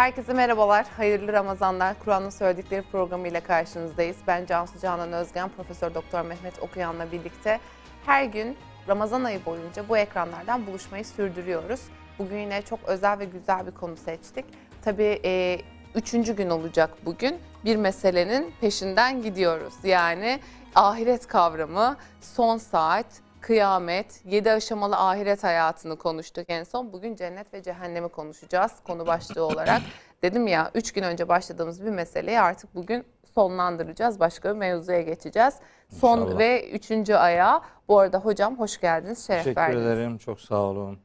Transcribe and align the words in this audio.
Herkese 0.00 0.32
merhabalar, 0.32 0.86
hayırlı 0.96 1.32
Ramazanlar. 1.32 1.98
Kur'an'ın 1.98 2.30
söyledikleri 2.30 2.82
programıyla 2.82 3.40
karşınızdayız. 3.40 4.16
Ben 4.26 4.46
Cansu 4.46 4.78
Canan 4.78 5.12
Özgen, 5.12 5.48
Profesör 5.48 5.94
Doktor 5.94 6.22
Mehmet 6.22 6.62
Okuyan'la 6.62 7.12
birlikte 7.12 7.60
her 8.06 8.24
gün 8.24 8.56
Ramazan 8.88 9.24
ayı 9.24 9.44
boyunca 9.44 9.88
bu 9.88 9.98
ekranlardan 9.98 10.66
buluşmayı 10.66 11.04
sürdürüyoruz. 11.04 11.80
Bugün 12.18 12.38
yine 12.38 12.62
çok 12.62 12.80
özel 12.86 13.18
ve 13.18 13.24
güzel 13.24 13.66
bir 13.66 13.70
konu 13.70 13.96
seçtik. 13.96 14.44
Tabii 14.82 15.20
e, 15.24 15.60
üçüncü 15.94 16.36
gün 16.36 16.50
olacak 16.50 16.90
bugün. 17.04 17.38
Bir 17.64 17.76
meselenin 17.76 18.54
peşinden 18.60 19.22
gidiyoruz. 19.22 19.74
Yani 19.84 20.40
ahiret 20.74 21.26
kavramı, 21.26 21.96
son 22.20 22.58
saat, 22.58 23.06
kıyamet, 23.40 24.20
yedi 24.24 24.52
aşamalı 24.52 24.96
ahiret 24.96 25.44
hayatını 25.44 25.96
konuştuk 25.96 26.44
en 26.48 26.64
son. 26.64 26.92
Bugün 26.92 27.14
cennet 27.16 27.54
ve 27.54 27.62
cehennemi 27.62 28.08
konuşacağız 28.08 28.72
konu 28.86 29.06
başlığı 29.06 29.44
olarak. 29.44 29.82
Dedim 30.22 30.46
ya 30.46 30.70
üç 30.74 30.92
gün 30.92 31.02
önce 31.02 31.28
başladığımız 31.28 31.84
bir 31.84 31.90
meseleyi 31.90 32.40
artık 32.40 32.74
bugün 32.74 33.04
sonlandıracağız. 33.34 34.20
Başka 34.20 34.50
bir 34.54 34.58
mevzuya 34.58 35.00
geçeceğiz. 35.02 35.54
Son 36.00 36.18
İnşallah. 36.20 36.38
ve 36.38 36.70
üçüncü 36.70 37.14
aya. 37.14 37.62
Bu 37.88 37.98
arada 37.98 38.18
hocam 38.18 38.58
hoş 38.58 38.80
geldiniz, 38.80 39.26
şeref 39.26 39.44
Teşekkür 39.44 39.60
verdiniz. 39.60 39.86
ederim. 39.86 40.18
Çok 40.18 40.40
sağ 40.40 40.56
olun. 40.58 40.98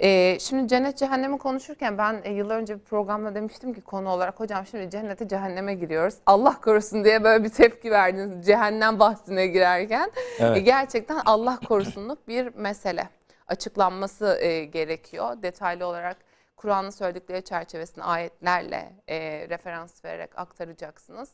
Ee, 0.00 0.38
şimdi 0.40 0.68
cennet 0.68 0.98
cehennemi 0.98 1.38
konuşurken 1.38 1.98
ben 1.98 2.20
e, 2.24 2.32
yıllar 2.32 2.56
önce 2.56 2.74
bir 2.74 2.84
programda 2.84 3.34
demiştim 3.34 3.74
ki 3.74 3.80
konu 3.80 4.08
olarak 4.08 4.40
hocam 4.40 4.66
şimdi 4.66 4.90
cennete 4.90 5.28
cehenneme 5.28 5.74
giriyoruz. 5.74 6.14
Allah 6.26 6.60
korusun 6.60 7.04
diye 7.04 7.24
böyle 7.24 7.44
bir 7.44 7.48
tepki 7.48 7.90
verdiniz 7.90 8.46
cehennem 8.46 8.98
bahsine 8.98 9.46
girerken. 9.46 10.10
Evet. 10.38 10.56
E, 10.56 10.60
gerçekten 10.60 11.20
Allah 11.26 11.58
korusunluk 11.68 12.28
bir 12.28 12.54
mesele. 12.54 13.08
Açıklanması 13.46 14.38
e, 14.40 14.64
gerekiyor. 14.64 15.42
Detaylı 15.42 15.86
olarak 15.86 16.16
Kur'an'ın 16.56 16.90
söyledikleri 16.90 17.44
çerçevesinde 17.44 18.04
ayetlerle 18.04 18.92
e, 19.08 19.48
referans 19.48 20.04
vererek 20.04 20.38
aktaracaksınız. 20.38 21.30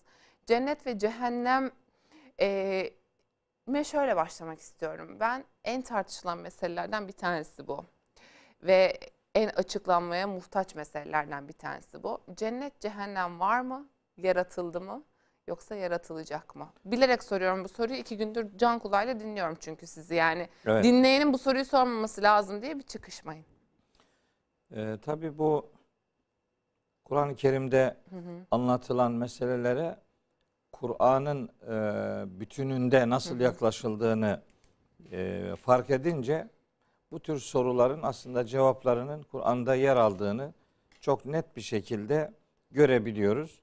Cennet 0.47 0.87
ve 0.87 0.99
cehennem 0.99 1.71
e, 2.41 2.91
me 3.67 3.85
şöyle 3.85 4.17
başlamak 4.17 4.61
istiyorum. 4.61 5.17
Ben 5.21 5.45
en 5.65 5.83
tartışılan 5.83 6.39
meselelerden 6.39 7.09
bir 7.09 7.13
tanesi 7.13 7.67
bu. 7.67 7.85
Ve 8.65 8.99
en 9.35 9.49
açıklanmaya 9.49 10.27
muhtaç 10.27 10.75
meselelerden 10.75 11.49
bir 11.49 11.53
tanesi 11.53 12.03
bu. 12.03 12.21
Cennet, 12.37 12.81
cehennem 12.81 13.41
var 13.41 13.61
mı? 13.61 13.89
Yaratıldı 14.17 14.81
mı? 14.81 15.05
Yoksa 15.49 15.75
yaratılacak 15.75 16.57
mı? 16.57 16.69
Bilerek 16.85 17.23
soruyorum 17.25 17.65
bu 17.65 17.69
soruyu. 17.69 17.99
iki 17.99 18.17
gündür 18.17 18.47
can 18.59 18.79
kulağıyla 18.79 19.21
dinliyorum 19.21 19.57
çünkü 19.61 19.87
sizi. 19.87 20.15
Yani 20.15 20.49
Evet. 20.67 20.85
dinleyenin 20.85 21.33
bu 21.33 21.39
soruyu 21.39 21.65
sormaması 21.65 22.23
lazım 22.23 22.63
diye 22.63 22.79
bir 22.79 22.83
çıkışmayın. 22.83 23.45
Ee, 24.77 24.99
tabii 25.03 25.39
bu 25.39 25.71
Kur'an-ı 27.05 27.35
Kerim'de 27.37 27.97
Hı 28.11 28.17
hı. 28.17 28.47
anlatılan 28.51 29.13
meselelere 29.13 29.97
Kur'an'ın 30.73 31.49
e, 31.69 32.41
bütününde 32.41 33.09
nasıl 33.09 33.35
Hı 33.35 33.39
hı. 33.39 33.43
yaklaşıldığını 33.43 34.43
e, 35.13 35.53
fark 35.63 35.91
edince 35.91 36.49
bu 37.15 37.21
tür 37.21 37.39
soruların 37.39 38.03
aslında 38.03 38.47
cevaplarının 38.47 39.23
Kur'an'da 39.23 39.75
yer 39.75 39.97
aldığını 39.97 40.55
çok 41.01 41.27
net 41.27 41.57
bir 41.57 41.61
şekilde 41.61 42.33
görebiliyoruz. 42.71 43.63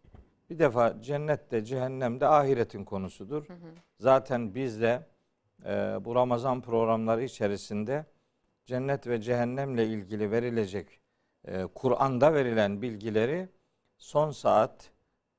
Bir 0.49 0.59
defa 0.59 1.01
cennet 1.01 1.51
de 1.51 1.65
cehennem 1.65 2.19
de 2.19 2.27
ahiretin 2.27 2.85
konusudur. 2.85 3.47
Hı 3.47 3.53
hı. 3.53 3.57
Zaten 3.99 4.55
biz 4.55 4.81
de 4.81 5.07
e, 5.65 5.71
bu 6.05 6.15
Ramazan 6.15 6.61
programları 6.61 7.23
içerisinde 7.23 8.05
cennet 8.65 9.07
ve 9.07 9.21
cehennemle 9.21 9.85
ilgili 9.85 10.31
verilecek 10.31 10.99
e, 11.45 11.65
Kur'an'da 11.65 12.33
verilen 12.33 12.81
bilgileri 12.81 13.49
son 13.97 14.31
saat, 14.31 14.91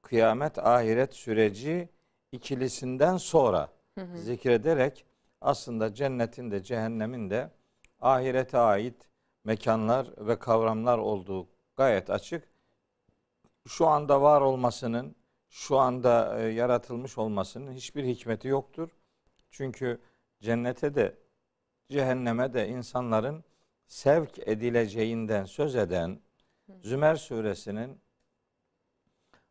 kıyamet, 0.03 0.59
ahiret 0.59 1.15
süreci 1.15 1.89
ikilisinden 2.33 3.17
sonra 3.17 3.69
Hı 3.99 4.05
hı. 4.05 4.19
zikrederek 4.19 5.05
aslında 5.41 5.95
cennetin 5.95 6.51
de 6.51 6.62
cehennemin 6.62 7.31
de 7.31 7.51
ahirete 8.03 8.59
ait 8.59 8.95
mekanlar 9.45 10.07
ve 10.19 10.39
kavramlar 10.39 10.99
olduğu 10.99 11.49
gayet 11.77 12.11
açık. 12.11 12.49
Şu 13.69 13.87
anda 13.87 14.23
var 14.23 14.41
olmasının, 14.41 15.17
şu 15.49 15.79
anda 15.79 16.41
e, 16.41 16.43
yaratılmış 16.43 17.19
olmasının 17.19 17.73
hiçbir 17.73 18.05
hikmeti 18.05 18.49
yoktur. 18.49 18.89
Çünkü 19.51 20.01
cennete 20.41 20.95
de 20.95 21.19
cehenneme 21.91 22.55
de 22.55 22.69
insanların 22.69 23.45
sevk 23.87 24.49
edileceğinden 24.49 25.45
söz 25.45 25.77
eden 25.77 26.21
Zümer 26.83 27.17
suresinin 27.17 28.01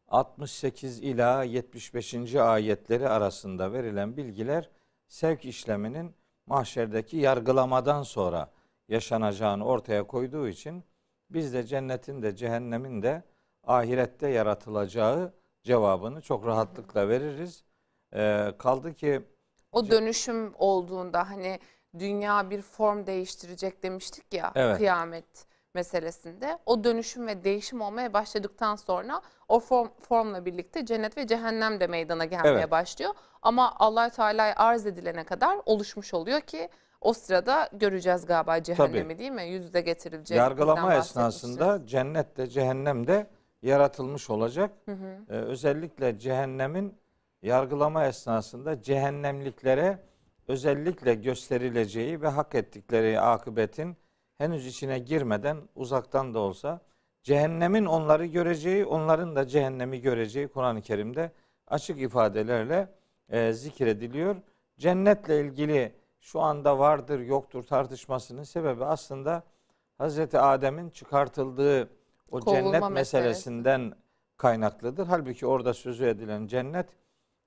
68 0.07 0.99
ila 0.99 1.43
75. 1.43 2.35
ayetleri 2.35 3.09
arasında 3.09 3.73
verilen 3.73 4.17
bilgiler 4.17 4.69
sevk 5.07 5.45
işleminin 5.45 6.15
mahşerdeki 6.51 7.17
yargılamadan 7.17 8.03
sonra 8.03 8.51
yaşanacağını 8.87 9.65
ortaya 9.65 10.07
koyduğu 10.07 10.47
için 10.47 10.83
biz 11.29 11.53
de 11.53 11.63
cennetin 11.63 12.21
de 12.21 12.35
cehennemin 12.35 13.01
de 13.01 13.23
ahirette 13.63 14.27
yaratılacağı 14.27 15.33
cevabını 15.63 16.21
çok 16.21 16.45
rahatlıkla 16.45 17.09
veririz. 17.09 17.63
Ee, 18.13 18.51
kaldı 18.57 18.93
ki 18.93 19.21
O 19.71 19.89
dönüşüm 19.89 20.53
olduğunda 20.57 21.29
hani 21.29 21.59
dünya 21.99 22.49
bir 22.49 22.61
form 22.61 23.05
değiştirecek 23.07 23.83
demiştik 23.83 24.33
ya 24.33 24.51
Evet. 24.55 24.77
kıyamet 24.77 25.45
meselesinde. 25.95 26.57
O 26.65 26.83
dönüşüm 26.83 27.27
ve 27.27 27.43
değişim 27.43 27.81
olmaya 27.81 28.13
başladıktan 28.13 28.75
sonra 28.75 29.21
o 29.47 29.59
form, 29.59 29.87
formla 30.01 30.45
birlikte 30.45 30.85
cennet 30.85 31.17
ve 31.17 31.27
cehennem 31.27 31.79
de 31.79 31.87
meydana 31.87 32.25
gelmeye 32.25 32.49
Evet. 32.49 32.71
başlıyor. 32.71 33.13
Ama 33.41 33.73
allah 33.79 34.09
Teala'ya 34.09 34.55
arz 34.55 34.85
edilene 34.85 35.23
kadar 35.23 35.57
oluşmuş 35.65 36.13
oluyor 36.13 36.41
ki 36.41 36.69
o 37.01 37.13
sırada 37.13 37.69
göreceğiz 37.73 38.25
galiba 38.25 38.63
cehennemi 38.63 39.19
değil 39.19 39.31
mi? 39.31 39.43
Yüz 39.43 39.63
yüze 39.63 39.81
getirilecek. 39.81 40.37
yargılama 40.37 40.95
esnasında 40.95 41.85
cennet 41.87 42.37
de 42.37 42.47
cehennem 42.47 43.07
de 43.07 43.27
yaratılmış 43.61 44.29
olacak. 44.29 44.71
Hı 44.85 44.91
hı. 44.91 45.17
Ee, 45.29 45.33
özellikle 45.33 46.19
cehennemin 46.19 46.97
yargılama 47.41 48.05
esnasında 48.05 48.81
cehennemliklere 48.81 49.99
özellikle 50.47 51.13
gösterileceği 51.13 52.21
ve 52.21 52.27
hak 52.27 52.55
ettikleri 52.55 53.19
akıbetin 53.19 53.97
henüz 54.41 54.67
içine 54.67 54.99
girmeden 54.99 55.57
uzaktan 55.75 56.33
da 56.33 56.39
olsa 56.39 56.81
cehennemin 57.23 57.85
onları 57.85 58.25
göreceği, 58.25 58.85
onların 58.85 59.35
da 59.35 59.47
cehennemi 59.47 60.01
göreceği 60.01 60.47
Kur'an-ı 60.47 60.81
Kerim'de 60.81 61.31
açık 61.67 62.01
ifadelerle 62.01 62.89
e, 63.29 63.53
zikrediliyor. 63.53 64.35
Cennetle 64.77 65.41
ilgili 65.41 65.95
şu 66.19 66.41
anda 66.41 66.79
vardır 66.79 67.19
yoktur 67.19 67.63
tartışmasının 67.63 68.43
sebebi 68.43 68.85
aslında 68.85 69.43
Hazreti 69.97 70.39
Adem'in 70.39 70.89
çıkartıldığı 70.89 71.89
o 72.31 72.39
Kovulma 72.39 72.61
cennet 72.61 72.71
meselesi. 72.71 72.93
meselesinden 72.93 73.93
kaynaklıdır. 74.37 75.07
Halbuki 75.07 75.45
orada 75.45 75.73
sözü 75.73 76.05
edilen 76.05 76.47
cennet 76.47 76.89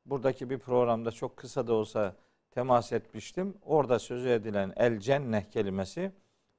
buradaki 0.06 0.50
bir 0.50 0.59
programda 0.59 1.11
çok 1.11 1.37
kısa 1.37 1.66
da 1.66 1.72
olsa 1.72 2.16
temas 2.50 2.93
etmiştim. 2.93 3.55
Orada 3.62 3.99
sözü 3.99 4.28
edilen 4.28 4.72
el 4.76 4.99
cenneh 5.00 5.44
kelimesi 5.50 6.12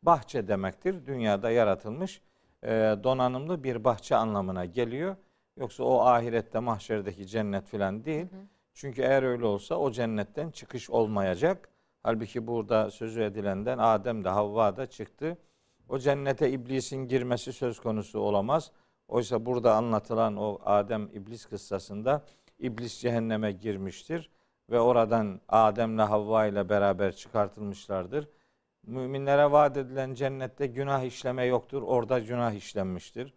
bahçe 0.06 0.48
demektir. 0.48 1.06
Dünyada 1.06 1.52
yaratılmış 1.52 2.22
e, 2.64 2.70
donanımlı 3.04 3.64
bir 3.64 3.84
bahçe 3.84 4.16
anlamına 4.16 4.66
geliyor. 4.66 5.16
Yoksa 5.58 5.84
o 5.84 6.00
ahirette 6.00 6.60
mahşerdeki 6.60 7.28
cennet 7.28 7.68
filan 7.68 8.06
değil. 8.06 8.28
Çünkü 8.74 9.02
eğer 9.02 9.24
öyle 9.24 9.46
olsa 9.46 9.76
o 9.76 9.92
cennetten 9.92 10.52
çıkış 10.52 10.90
olmayacak. 10.90 11.70
Halbuki 12.04 12.48
burada 12.48 12.92
sözü 12.92 13.22
edilenden 13.22 13.78
Adem 13.78 14.24
de 14.24 14.30
Havva 14.30 14.78
da 14.78 14.86
çıktı. 14.86 15.38
O 15.90 16.00
cennete 16.00 16.52
iblisin 16.52 17.08
girmesi 17.08 17.54
söz 17.54 17.80
konusu 17.80 18.20
olamaz. 18.20 18.72
Oysa 19.08 19.46
burada 19.46 19.76
anlatılan 19.76 20.38
o 20.38 20.59
Adem 20.66 21.09
iblis 21.14 21.46
kıssasında 21.46 22.26
iblis 22.59 23.00
cehenneme 23.00 23.52
girmiştir 23.52 24.29
ve 24.70 24.79
oradan 24.79 25.41
Adem'le 25.50 25.97
Havva 25.97 26.46
ile 26.46 26.70
beraber 26.70 27.16
çıkartılmışlardır. 27.16 28.28
Müminlere 28.87 29.52
vaat 29.52 29.78
edilen 29.78 30.14
cennette 30.14 30.67
günah 30.67 31.03
işleme 31.03 31.46
yoktur. 31.46 31.82
Orada 31.82 32.20
günah 32.20 32.53
işlenmiştir. 32.53 33.34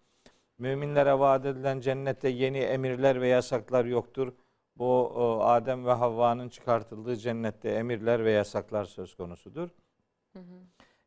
Müminlere 0.58 1.18
vaat 1.18 1.46
edilen 1.46 1.80
cennette 1.80 2.28
yeni 2.28 2.58
emirler 2.58 3.20
ve 3.20 3.28
yasaklar 3.28 3.84
yoktur. 3.84 4.32
Bu 4.76 5.06
o, 5.06 5.40
Adem 5.40 5.86
ve 5.86 5.92
Havva'nın 5.92 6.48
çıkartıldığı 6.48 7.16
cennette 7.16 7.70
emirler 7.70 8.24
ve 8.24 8.30
yasaklar 8.30 8.84
söz 8.84 9.14
konusudur. 9.14 9.68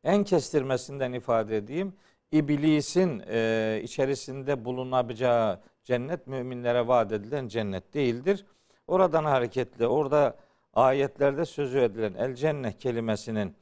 En 0.04 0.24
kestirmesinden 0.24 1.12
ifade 1.12 1.56
edeyim. 1.56 1.94
İblisin 2.32 3.22
e, 3.28 3.80
içerisinde 3.82 4.64
bulunabileceği 4.64 5.56
cennet 5.84 6.26
müminlere 6.26 6.88
vaat 6.88 7.12
edilen 7.12 7.48
cennet 7.48 7.94
değildir. 7.94 8.46
Oradan 8.86 9.24
hareketle 9.24 9.86
orada 9.86 10.36
ayetlerde 10.74 11.44
sözü 11.44 11.78
edilen 11.78 12.14
el 12.14 12.34
cennet 12.34 12.78
kelimesinin 12.78 13.54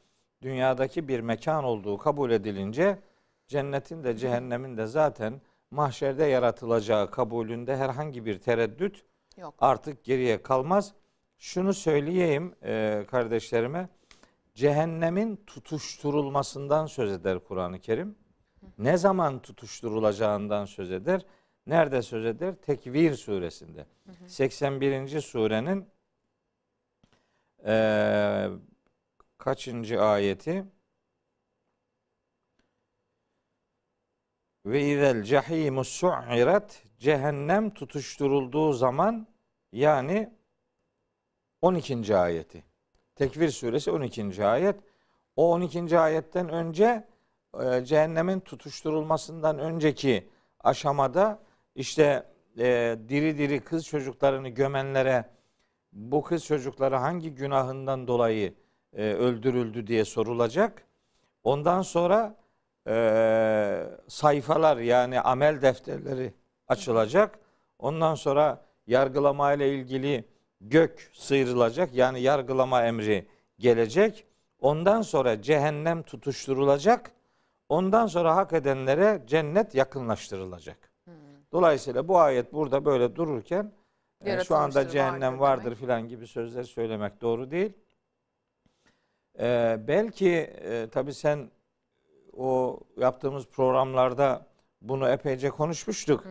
dünyadaki 0.43 1.09
bir 1.09 1.21
mekan 1.21 1.65
olduğu 1.65 1.99
kabul 1.99 2.31
edilince 2.31 2.99
cennetin 3.47 4.05
de 4.05 4.17
cehennemin 4.17 4.77
de 4.77 4.87
zaten 4.87 5.41
mahşerde 5.71 6.25
yaratılacağı 6.25 7.11
kabulünde 7.11 7.77
herhangi 7.77 8.27
bir 8.27 8.39
tereddüt 8.39 9.05
Yok. 9.37 9.55
artık 9.59 10.05
geriye 10.05 10.43
kalmaz. 10.43 10.95
Şunu 11.39 11.75
söyleyeyim 11.75 12.55
e, 12.63 13.05
kardeşlerime. 13.11 13.89
Cehennemin 14.55 15.37
tutuşturulmasından 15.47 16.87
söz 16.87 17.13
eder 17.13 17.39
Kur'an-ı 17.39 17.81
Kerim. 17.81 18.17
Ne 18.79 18.97
zaman 18.97 19.43
tutuşturulacağından 19.43 20.65
söz 20.65 20.91
eder. 20.91 21.27
Nerede 21.67 22.03
söz 22.03 22.25
eder? 22.25 22.55
Tekvir 22.55 23.15
suresinde. 23.15 23.87
81. 24.27 25.21
surenin 25.21 25.89
e, 27.67 28.47
kaçıncı 29.41 30.03
ayeti? 30.03 30.65
Ve 34.67 34.83
izel 34.83 35.23
cahimu 35.25 35.85
su'irat 35.85 36.83
cehennem 36.99 37.71
tutuşturulduğu 37.71 38.73
zaman 38.73 39.27
yani 39.73 40.35
12. 41.63 42.17
ayeti. 42.17 42.65
Tekvir 43.15 43.49
suresi 43.49 43.91
12. 43.91 44.45
ayet. 44.47 44.81
O 45.37 45.53
12. 45.53 45.99
ayetten 45.99 46.49
önce 46.49 47.09
e, 47.61 47.85
cehennemin 47.85 48.41
tutuşturulmasından 48.41 49.59
önceki 49.59 50.29
aşamada 50.61 51.43
işte 51.75 52.27
e, 52.59 52.99
diri 53.09 53.39
diri 53.39 53.61
kız 53.61 53.87
çocuklarını 53.87 54.49
gömenlere 54.49 55.31
bu 55.93 56.23
kız 56.23 56.45
çocukları 56.45 56.97
hangi 56.97 57.35
günahından 57.35 58.07
dolayı 58.07 58.55
e, 58.97 59.13
öldürüldü 59.13 59.87
diye 59.87 60.05
sorulacak. 60.05 60.85
Ondan 61.45 61.83
sonra 61.83 62.37
e, 62.87 63.87
sayfalar 64.09 64.77
yani 64.77 65.21
amel 65.21 65.63
defterleri 65.63 66.35
açılacak. 66.69 67.39
Ondan 67.79 68.15
sonra 68.15 68.65
yargılama 68.87 69.53
ile 69.53 69.75
ilgili 69.75 70.25
gök 70.61 71.11
sıyrılacak. 71.13 71.95
Yani 71.95 72.21
yargılama 72.21 72.83
emri 72.85 73.27
gelecek. 73.59 74.27
Ondan 74.61 75.03
sonra 75.03 75.43
cehennem 75.43 76.03
tutuşturulacak. 76.03 77.13
Ondan 77.69 78.07
sonra 78.07 78.37
hak 78.37 78.53
edenlere 78.53 79.23
cennet 79.27 79.75
yakınlaştırılacak. 79.75 80.91
Dolayısıyla 81.53 82.09
bu 82.09 82.19
ayet 82.19 82.53
burada 82.53 82.85
böyle 82.85 83.17
dururken 83.17 83.73
e, 84.25 84.45
şu 84.45 84.57
anda 84.57 84.89
cehennem 84.89 85.41
vardır 85.41 85.65
vardır 85.65 85.77
filan 85.77 86.09
gibi 86.09 86.27
sözler 86.27 86.63
söylemek 86.63 87.21
doğru 87.21 87.51
değil. 87.51 87.73
Ee, 89.41 89.79
belki 89.89 90.31
e, 90.31 90.89
tabii 90.93 91.15
sen 91.15 91.51
o 92.37 92.81
yaptığımız 92.97 93.47
programlarda 93.47 94.47
bunu 94.83 95.09
epeyce 95.09 95.51
konuşmuştuk. 95.51 96.25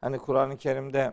Hani 0.00 0.18
Kur'an-ı 0.18 0.56
Kerim'de 0.56 1.12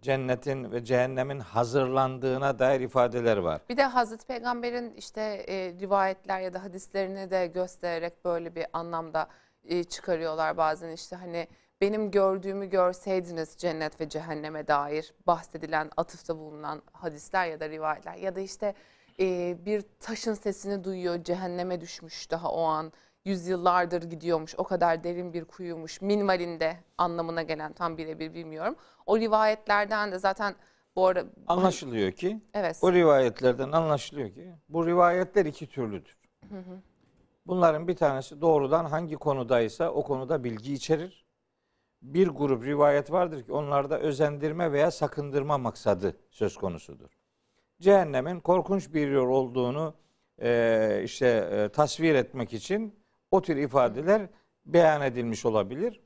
cennetin 0.00 0.72
ve 0.72 0.84
cehennemin 0.84 1.40
hazırlandığına 1.40 2.58
dair 2.58 2.80
ifadeler 2.80 3.36
var. 3.36 3.60
Bir 3.68 3.76
de 3.76 3.84
Hazreti 3.84 4.26
Peygamber'in 4.26 4.94
işte 4.94 5.20
e, 5.48 5.72
rivayetler 5.80 6.40
ya 6.40 6.54
da 6.54 6.64
hadislerini 6.64 7.30
de 7.30 7.46
göstererek 7.46 8.24
böyle 8.24 8.54
bir 8.54 8.66
anlamda 8.72 9.28
e, 9.64 9.84
çıkarıyorlar 9.84 10.56
bazen 10.56 10.90
işte 10.90 11.16
hani 11.16 11.48
benim 11.80 12.10
gördüğümü 12.10 12.70
görseydiniz 12.70 13.54
cennet 13.58 14.00
ve 14.00 14.08
cehenneme 14.08 14.66
dair 14.66 15.14
bahsedilen 15.26 15.90
atıfta 15.96 16.38
bulunan 16.38 16.82
hadisler 16.92 17.46
ya 17.46 17.60
da 17.60 17.68
rivayetler 17.68 18.14
ya 18.14 18.36
da 18.36 18.40
işte 18.40 18.74
e, 19.20 19.56
bir 19.66 19.84
taşın 20.00 20.34
sesini 20.34 20.84
duyuyor 20.84 21.24
cehenneme 21.24 21.80
düşmüş 21.80 22.30
daha 22.30 22.52
o 22.52 22.62
an 22.62 22.92
yüzyıllardır 23.24 24.02
gidiyormuş 24.02 24.54
o 24.58 24.64
kadar 24.64 25.04
derin 25.04 25.32
bir 25.32 25.44
kuyumuş 25.44 26.00
minvalinde 26.00 26.76
anlamına 26.98 27.42
gelen 27.42 27.72
tam 27.72 27.98
birebir 27.98 28.34
bilmiyorum. 28.34 28.76
O 29.06 29.18
rivayetlerden 29.18 30.12
de 30.12 30.18
zaten 30.18 30.54
bu 30.96 31.06
ara 31.06 31.24
Anlaşılıyor 31.46 32.12
ki 32.12 32.40
evet 32.54 32.78
o 32.82 32.92
rivayetlerden 32.92 33.72
anlaşılıyor 33.72 34.30
ki 34.30 34.54
bu 34.68 34.86
rivayetler 34.86 35.46
iki 35.46 35.66
türlüdür. 35.66 36.18
Bunların 37.46 37.88
bir 37.88 37.96
tanesi 37.96 38.40
doğrudan 38.40 38.84
hangi 38.84 39.16
konudaysa 39.16 39.90
o 39.90 40.02
konuda 40.02 40.44
bilgi 40.44 40.74
içerir. 40.74 41.24
Bir 42.02 42.28
grup 42.28 42.64
rivayet 42.64 43.12
vardır 43.12 43.44
ki 43.44 43.52
onlarda 43.52 43.98
özendirme 44.00 44.72
veya 44.72 44.90
sakındırma 44.90 45.58
maksadı 45.58 46.16
söz 46.30 46.56
konusudur. 46.56 47.19
Cehennemin 47.80 48.40
korkunç 48.40 48.94
bir 48.94 49.08
yer 49.08 49.16
olduğunu 49.16 49.94
e, 50.42 51.00
işte 51.04 51.26
e, 51.52 51.68
tasvir 51.68 52.14
etmek 52.14 52.52
için 52.52 52.94
o 53.30 53.42
tür 53.42 53.56
ifadeler 53.56 54.22
beyan 54.66 55.02
edilmiş 55.02 55.46
olabilir. 55.46 56.00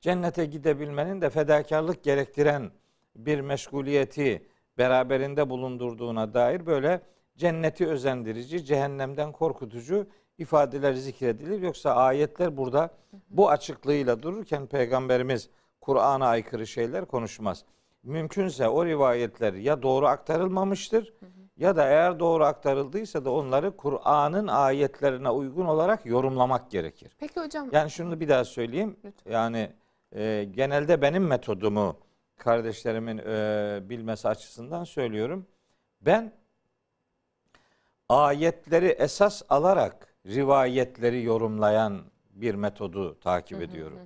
Cennete 0.00 0.46
gidebilmenin 0.46 1.20
de 1.20 1.30
fedakarlık 1.30 2.02
gerektiren 2.04 2.70
bir 3.16 3.40
meşguliyeti 3.40 4.46
beraberinde 4.78 5.50
bulundurduğuna 5.50 6.34
dair 6.34 6.66
böyle 6.66 7.00
cenneti 7.36 7.86
özendirici, 7.86 8.64
cehennemden 8.64 9.32
korkutucu 9.32 10.06
ifadeler 10.38 10.94
zikredilir. 10.94 11.62
Yoksa 11.62 11.94
ayetler 11.94 12.56
burada 12.56 12.90
bu 13.30 13.50
açıklığıyla 13.50 14.22
dururken 14.22 14.66
peygamberimiz 14.66 15.50
Kur'an'a 15.80 16.26
aykırı 16.26 16.66
şeyler 16.66 17.04
konuşmaz. 17.04 17.64
Mümkünse 18.02 18.68
o 18.68 18.86
rivayetler 18.86 19.52
ya 19.54 19.82
doğru 19.82 20.06
aktarılmamıştır 20.06 21.14
ya 21.56 21.76
da 21.76 21.88
eğer 21.88 22.18
doğru 22.18 22.44
aktarıldıysa 22.44 23.24
da 23.24 23.30
onları 23.30 23.76
Kur'an'ın 23.76 24.46
ayetlerine 24.46 25.30
uygun 25.30 25.66
olarak 25.66 26.06
yorumlamak 26.06 26.70
gerekir. 26.70 27.12
Peki 27.18 27.40
hocam 27.40 27.68
Yani 27.72 27.90
şunu 27.90 28.20
bir 28.20 28.28
daha 28.28 28.44
söyleyeyim. 28.44 28.96
Lütfen. 29.04 29.30
Yani 29.32 29.72
e, 30.12 30.48
genelde 30.50 31.02
benim 31.02 31.26
metodumu 31.26 31.96
kardeşlerimin 32.36 33.18
e, 33.18 33.78
bilmesi 33.88 34.28
açısından 34.28 34.84
söylüyorum. 34.84 35.46
Ben 36.00 36.32
ayetleri 38.08 38.86
esas 38.86 39.42
alarak 39.48 40.14
rivayetleri 40.26 41.22
yorumlayan 41.22 42.02
bir 42.30 42.54
metodu 42.54 43.20
takip 43.20 43.62
ediyorum. 43.62 43.98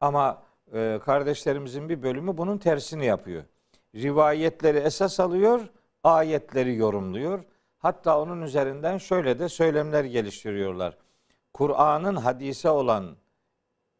Ama 0.00 0.42
e, 0.74 1.00
kardeşlerimizin 1.04 1.88
bir 1.88 2.02
bölümü 2.02 2.36
bunun 2.38 2.58
tersini 2.58 3.06
yapıyor. 3.06 3.44
Rivayetleri 3.94 4.78
esas 4.78 5.20
alıyor, 5.20 5.68
ayetleri 6.04 6.76
yorumluyor. 6.76 7.44
Hatta 7.78 8.20
onun 8.20 8.42
üzerinden 8.42 8.98
şöyle 8.98 9.38
de 9.38 9.48
söylemler 9.48 10.04
geliştiriyorlar. 10.04 10.96
Kur'an'ın 11.54 12.16
hadise 12.16 12.70
olan 12.70 13.16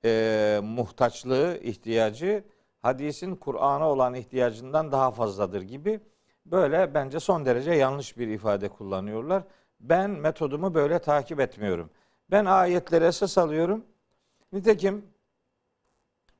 e, 0.05 0.61
muhtaçlığı, 0.63 1.59
ihtiyacı 1.63 2.45
hadisin 2.83 3.37
Kur'an'a 3.37 3.91
olan 3.91 4.15
ihtiyacından 4.15 4.93
daha 4.93 5.11
fazladır 5.11 5.63
gibi 5.63 6.01
böyle 6.47 6.95
bence 6.95 7.21
son 7.21 7.47
derece 7.47 7.73
yanlış 7.73 8.19
bir 8.19 8.29
ifade 8.29 8.69
kullanıyorlar. 8.69 9.43
Ben 9.81 10.11
metodumu 10.11 10.75
böyle 10.75 10.99
takip 10.99 11.41
etmiyorum. 11.41 11.91
Ben 12.31 12.45
ayetleri 12.45 13.05
esas 13.05 13.39
alıyorum. 13.39 13.85
Nitekim 14.53 15.05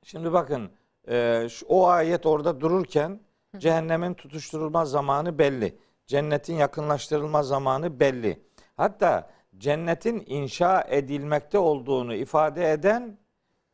şimdi 0.03 0.33
bakın 0.33 0.71
e, 1.09 1.47
şu, 1.51 1.67
o 1.67 1.87
ayet 1.87 2.27
orada 2.27 2.61
dururken 2.61 3.21
cehennemin 3.59 4.15
tutuşturulma 4.15 4.85
zamanı 4.85 5.39
belli. 5.39 5.79
Cennetin 6.07 6.55
yakınlaştırılma 6.55 7.43
zamanı 7.43 8.01
belli. 8.01 8.43
Hatta 8.77 9.31
cennetin 9.59 10.25
inşa 10.27 10.83
edilmekte 10.89 11.59
olduğunu 11.59 12.15
ifade 12.15 12.73
eden 12.73 13.19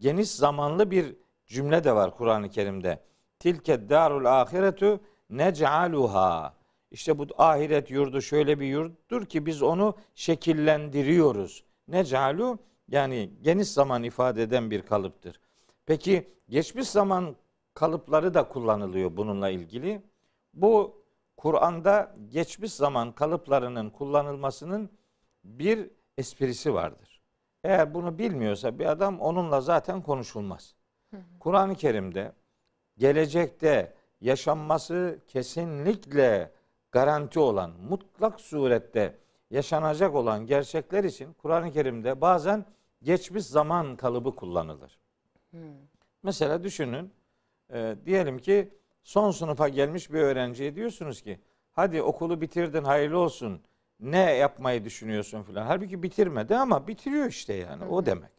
geniş 0.01 0.31
zamanlı 0.31 0.91
bir 0.91 1.17
cümle 1.47 1.85
de 1.85 1.95
var 1.95 2.17
Kur'an-ı 2.17 2.51
Kerim'de. 2.51 3.01
Tilke 3.39 3.89
darul 3.89 4.25
ahiretu 4.25 5.01
nec'aluha. 5.31 6.55
İşte 6.91 7.19
bu 7.19 7.27
ahiret 7.39 7.91
yurdu 7.91 8.23
şöyle 8.23 8.61
bir 8.61 8.67
yurttur 8.67 9.27
ki 9.27 9.47
biz 9.47 9.63
onu 9.63 9.97
şekillendiriyoruz. 10.15 11.65
Nec'alu 11.89 12.59
yani 12.89 13.31
geniş 13.43 13.69
zaman 13.69 14.03
ifade 14.03 14.43
eden 14.43 14.71
bir 14.71 14.83
kalıptır. 14.83 15.41
Peki 15.87 16.31
geçmiş 16.49 16.89
zaman 16.89 17.37
kalıpları 17.75 18.35
da 18.35 18.49
kullanılıyor 18.49 19.17
bununla 19.17 19.49
ilgili. 19.49 20.03
Bu 20.55 21.05
Kur'an'da 21.37 22.15
geçmiş 22.29 22.73
zaman 22.73 23.13
kalıplarının 23.13 23.91
kullanılmasının 23.91 24.91
bir 25.45 25.91
esprisi 26.19 26.75
vardır. 26.75 27.23
Eğer 27.65 27.95
bunu 27.95 28.19
bilmiyorsa 28.19 28.79
bir 28.79 28.87
adam 28.87 29.21
onunla 29.21 29.61
zaten 29.61 30.03
konuşulmaz. 30.03 30.75
Kur'an-ı 31.41 31.75
Kerim'de 31.75 32.33
gelecekte 32.99 33.95
yaşanması 34.21 35.19
kesinlikle 35.29 36.53
garanti 36.93 37.41
olan, 37.41 37.71
mutlak 37.89 38.41
surette 38.41 39.19
yaşanacak 39.51 40.15
olan 40.15 40.47
gerçekler 40.47 41.05
için 41.05 41.33
Kur'an-ı 41.33 41.73
Kerim'de 41.73 42.21
bazen 42.21 42.67
geçmiş 43.03 43.45
zaman 43.45 43.97
kalıbı 43.97 44.37
kullanılır. 44.37 45.04
Mesela 46.23 46.63
düşünün, 46.63 47.13
e, 47.73 47.97
diyelim 48.07 48.39
ki 48.39 48.69
son 49.03 49.31
sınıfa 49.31 49.69
gelmiş 49.69 50.13
bir 50.13 50.21
öğrenciye 50.21 50.75
diyorsunuz 50.75 51.23
ki, 51.23 51.41
hadi 51.73 52.03
okulu 52.03 52.41
bitirdin 52.41 52.85
hayırlı 52.85 53.19
olsun, 53.19 53.63
ne 54.01 54.35
yapmayı 54.35 54.85
düşünüyorsun 54.85 55.43
filan. 55.43 55.67
Halbuki 55.67 56.03
bitirmedi 56.03 56.57
ama 56.57 56.87
bitiriyor 56.87 57.27
işte 57.27 57.55
yani 57.55 57.85
o 57.85 58.07
demek. 58.07 58.31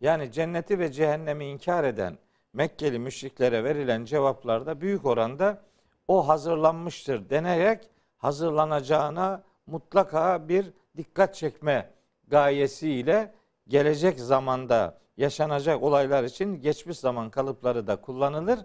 Yani 0.00 0.32
cenneti 0.32 0.78
ve 0.78 0.92
cehennemi 0.92 1.44
inkar 1.44 1.84
eden 1.84 2.18
Mekkeli 2.52 2.98
müşriklere 2.98 3.64
verilen 3.64 4.04
cevaplarda 4.04 4.80
büyük 4.80 5.06
oranda 5.06 5.62
o 6.08 6.28
hazırlanmıştır 6.28 7.30
denerek 7.30 7.90
hazırlanacağına 8.16 9.42
mutlaka 9.66 10.48
bir 10.48 10.72
dikkat 10.96 11.34
çekme 11.34 11.90
gayesiyle 12.28 13.34
gelecek 13.68 14.20
zamanda 14.20 14.98
yaşanacak 15.16 15.82
olaylar 15.82 16.24
için 16.24 16.60
geçmiş 16.60 16.98
zaman 16.98 17.30
kalıpları 17.30 17.86
da 17.86 18.00
kullanılır. 18.00 18.60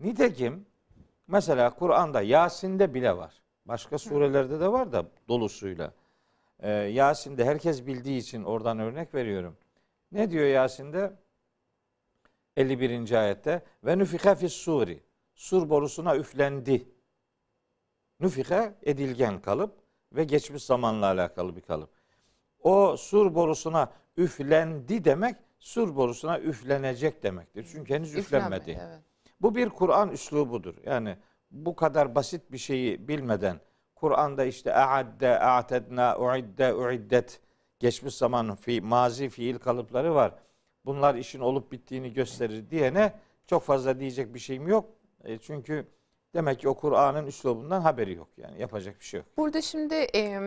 Nitekim 0.00 0.66
mesela 1.26 1.74
Kur'an'da 1.74 2.22
Yasin'de 2.22 2.94
bile 2.94 3.16
var. 3.16 3.42
Başka 3.64 3.98
surelerde 3.98 4.60
de 4.60 4.72
var 4.72 4.92
da 4.92 5.06
dolusuyla. 5.28 5.92
Ee, 6.60 6.70
Yasin'de 6.70 7.44
herkes 7.44 7.86
bildiği 7.86 8.18
için 8.18 8.44
oradan 8.44 8.78
örnek 8.78 9.14
veriyorum. 9.14 9.56
Ne 10.12 10.30
diyor 10.30 10.46
Yasin'de? 10.46 11.12
51. 12.56 13.12
ayette 13.12 13.62
ve 13.84 13.98
nüfike 13.98 14.34
fis 14.34 14.52
suri. 14.52 15.02
Sur 15.34 15.70
borusuna 15.70 16.16
üflendi. 16.16 16.88
Nüfike 18.20 18.74
edilgen 18.82 19.40
kalıp 19.40 19.74
ve 20.12 20.24
geçmiş 20.24 20.62
zamanla 20.62 21.06
alakalı 21.06 21.56
bir 21.56 21.60
kalıp. 21.60 21.90
O 22.62 22.96
sur 22.96 23.34
borusuna 23.34 23.92
üflendi 24.16 25.04
demek 25.04 25.36
sur 25.66 25.96
borusuna 25.96 26.40
üflenecek 26.40 27.22
demektir. 27.22 27.68
Çünkü 27.72 27.94
henüz 27.94 28.14
üflenmedi. 28.14 28.70
Üflenmedi, 28.70 28.88
evet. 28.88 29.02
Bu 29.40 29.54
bir 29.54 29.68
Kur'an 29.68 30.10
üslubudur. 30.10 30.74
Yani 30.84 31.16
bu 31.50 31.76
kadar 31.76 32.14
basit 32.14 32.52
bir 32.52 32.58
şeyi 32.58 33.08
bilmeden 33.08 33.60
Kur'an'da 33.94 34.44
işte 34.44 34.74
a'adde, 34.74 35.38
a'tedna, 35.38 36.18
uidde, 36.18 36.74
uiddet 36.74 37.40
geçmiş 37.78 38.14
zaman 38.14 38.54
fi, 38.54 38.80
mazi 38.80 39.28
fiil 39.28 39.58
kalıpları 39.58 40.14
var. 40.14 40.34
Bunlar 40.84 41.14
işin 41.14 41.40
olup 41.40 41.72
bittiğini 41.72 42.12
gösterir 42.12 42.70
diyene 42.70 43.12
çok 43.46 43.62
fazla 43.62 44.00
diyecek 44.00 44.34
bir 44.34 44.38
şeyim 44.38 44.68
yok. 44.68 44.88
E, 45.24 45.38
çünkü 45.38 45.86
demek 46.36 46.60
ki 46.60 46.68
o 46.68 46.74
Kur'an'ın 46.74 47.26
üslubundan 47.26 47.80
haberi 47.80 48.14
yok. 48.14 48.28
Yani 48.36 48.60
yapacak 48.60 49.00
bir 49.00 49.04
şey 49.04 49.18
yok. 49.18 49.26
Burada 49.36 49.62
şimdi 49.62 49.94
e, 49.94 50.40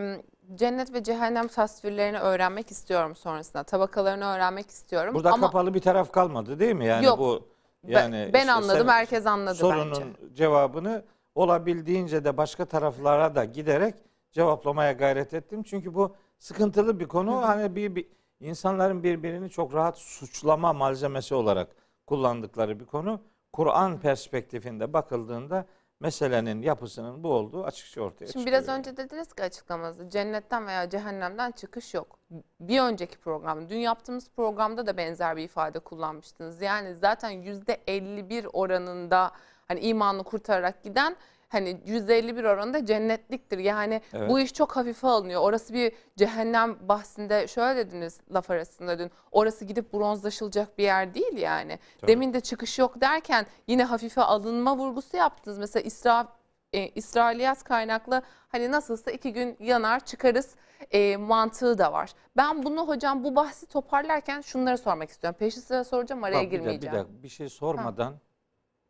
cennet 0.54 0.92
ve 0.92 1.02
cehennem 1.02 1.48
tasvirlerini 1.48 2.18
öğrenmek 2.18 2.70
istiyorum 2.70 3.16
sonrasında. 3.16 3.62
Tabakalarını 3.62 4.24
öğrenmek 4.24 4.70
istiyorum. 4.70 5.14
Burada 5.14 5.32
Ama 5.32 5.46
kapalı 5.46 5.74
bir 5.74 5.80
taraf 5.80 6.12
kalmadı 6.12 6.58
değil 6.58 6.74
mi? 6.74 6.86
Yani 6.86 7.06
Yok. 7.06 7.18
bu 7.18 7.48
ben- 7.84 7.90
yani 7.90 8.30
ben 8.32 8.40
işte 8.40 8.52
anladım, 8.52 8.88
herkes 8.88 9.26
anladı 9.26 9.54
sorunun 9.54 9.90
bence. 9.90 10.34
cevabını 10.34 11.04
olabildiğince 11.34 12.24
de 12.24 12.36
başka 12.36 12.64
taraflara 12.64 13.34
da 13.34 13.44
giderek 13.44 13.94
cevaplamaya 14.32 14.92
gayret 14.92 15.34
ettim. 15.34 15.62
Çünkü 15.62 15.94
bu 15.94 16.14
sıkıntılı 16.38 17.00
bir 17.00 17.08
konu. 17.08 17.48
Hani 17.48 17.76
bir, 17.76 17.94
bir 17.94 18.06
insanların 18.40 19.02
birbirini 19.02 19.50
çok 19.50 19.74
rahat 19.74 19.98
suçlama 19.98 20.72
malzemesi 20.72 21.34
olarak 21.34 21.68
kullandıkları 22.06 22.80
bir 22.80 22.84
konu. 22.86 23.20
Kur'an 23.52 24.00
perspektifinde 24.00 24.92
bakıldığında 24.92 25.66
meselenin 26.00 26.62
yapısının 26.62 27.24
bu 27.24 27.32
olduğu 27.32 27.64
açıkça 27.64 28.00
ortaya 28.00 28.26
Şimdi 28.26 28.28
çıkıyor. 28.28 28.46
biraz 28.46 28.68
önce 28.68 28.96
dediniz 28.96 29.32
ki 29.32 29.42
açıklamanızda 29.42 30.10
cennetten 30.10 30.66
veya 30.66 30.90
cehennemden 30.90 31.50
çıkış 31.50 31.94
yok. 31.94 32.18
Bir 32.60 32.80
önceki 32.80 33.18
program, 33.18 33.68
dün 33.68 33.78
yaptığımız 33.78 34.30
programda 34.36 34.86
da 34.86 34.96
benzer 34.96 35.36
bir 35.36 35.42
ifade 35.42 35.78
kullanmıştınız. 35.78 36.62
Yani 36.62 36.94
zaten 36.94 37.32
%51 37.32 38.46
oranında 38.46 39.32
hani 39.68 39.80
imanı 39.80 40.24
kurtararak 40.24 40.82
giden 40.82 41.16
hani 41.50 41.70
%51 41.86 42.48
oranında 42.48 42.86
cennetliktir. 42.86 43.58
Yani 43.58 44.00
Evet. 44.12 44.30
bu 44.30 44.40
iş 44.40 44.54
çok 44.54 44.76
hafife 44.76 45.06
alınıyor. 45.08 45.40
Orası 45.42 45.74
bir 45.74 45.92
cehennem 46.16 46.88
bahsinde 46.88 47.46
şöyle 47.46 47.76
dediniz 47.86 48.20
laf 48.34 48.50
arasında 48.50 48.98
dün. 48.98 49.10
Orası 49.32 49.64
gidip 49.64 49.92
bronzlaşılacak 49.92 50.78
bir 50.78 50.82
yer 50.84 51.14
değil 51.14 51.36
yani. 51.36 51.78
Tabii. 52.00 52.10
Demin 52.12 52.32
de 52.32 52.40
çıkış 52.40 52.78
yok 52.78 53.00
derken 53.00 53.46
yine 53.66 53.84
hafife 53.84 54.22
alınma 54.22 54.76
vurgusu 54.76 55.16
yaptınız. 55.16 55.58
Mesela 55.58 55.82
İsra 55.82 56.28
e, 56.72 56.88
İsrailiyat 56.88 57.64
kaynaklı 57.64 58.22
hani 58.48 58.70
nasılsa 58.70 59.10
iki 59.10 59.32
gün 59.32 59.56
yanar 59.60 60.04
çıkarız 60.04 60.54
e, 60.90 61.16
mantığı 61.16 61.78
da 61.78 61.92
var. 61.92 62.10
Ben 62.36 62.62
bunu 62.62 62.88
hocam 62.88 63.24
bu 63.24 63.36
bahsi 63.36 63.66
toparlarken 63.66 64.40
şunları 64.40 64.78
sormak 64.78 65.10
istiyorum. 65.10 65.36
Peşi 65.38 65.60
sıra 65.60 65.84
soracağım 65.84 66.24
araya 66.24 66.34
Bak, 66.34 66.42
bir 66.46 66.50
de- 66.50 66.56
girmeyeceğim. 66.56 66.94
Bir, 66.94 67.00
dakika, 67.00 67.22
bir 67.22 67.28
şey 67.28 67.48
sormadan 67.48 68.14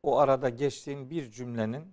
o 0.02 0.19
arada 0.19 0.49
geçtiğin 0.49 1.11
bir 1.11 1.31
cümlenin 1.31 1.93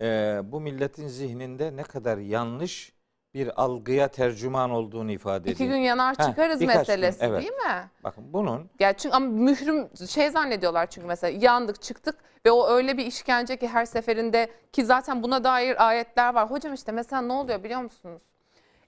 e, 0.00 0.40
bu 0.44 0.60
milletin 0.60 1.08
zihninde 1.08 1.76
ne 1.76 1.82
kadar 1.82 2.18
yanlış 2.18 2.92
bir 3.34 3.62
algıya 3.62 4.08
tercüman 4.08 4.70
olduğunu 4.70 5.12
ifade 5.12 5.50
İki 5.50 5.64
ediyor. 5.64 5.76
gün 5.76 5.82
yanar 5.82 6.14
çıkarız 6.14 6.58
gün, 6.58 6.68
meselesi 6.68 7.24
evet. 7.24 7.42
değil 7.42 7.52
mi? 7.52 7.90
Bakın 8.04 8.32
bunun 8.32 8.70
Ya 8.80 8.92
çünkü 8.92 9.16
ama 9.16 9.26
mührüm 9.26 9.88
şey 10.08 10.30
zannediyorlar 10.30 10.86
çünkü 10.90 11.06
mesela 11.06 11.38
yandık 11.40 11.82
çıktık 11.82 12.14
ve 12.46 12.50
o 12.50 12.68
öyle 12.68 12.96
bir 12.98 13.06
işkence 13.06 13.56
ki 13.56 13.68
her 13.68 13.84
seferinde 13.84 14.50
ki 14.72 14.84
zaten 14.84 15.22
buna 15.22 15.44
dair 15.44 15.86
ayetler 15.88 16.34
var. 16.34 16.50
Hocam 16.50 16.74
işte 16.74 16.92
mesela 16.92 17.22
ne 17.22 17.32
oluyor 17.32 17.64
biliyor 17.64 17.80
musunuz? 17.80 18.22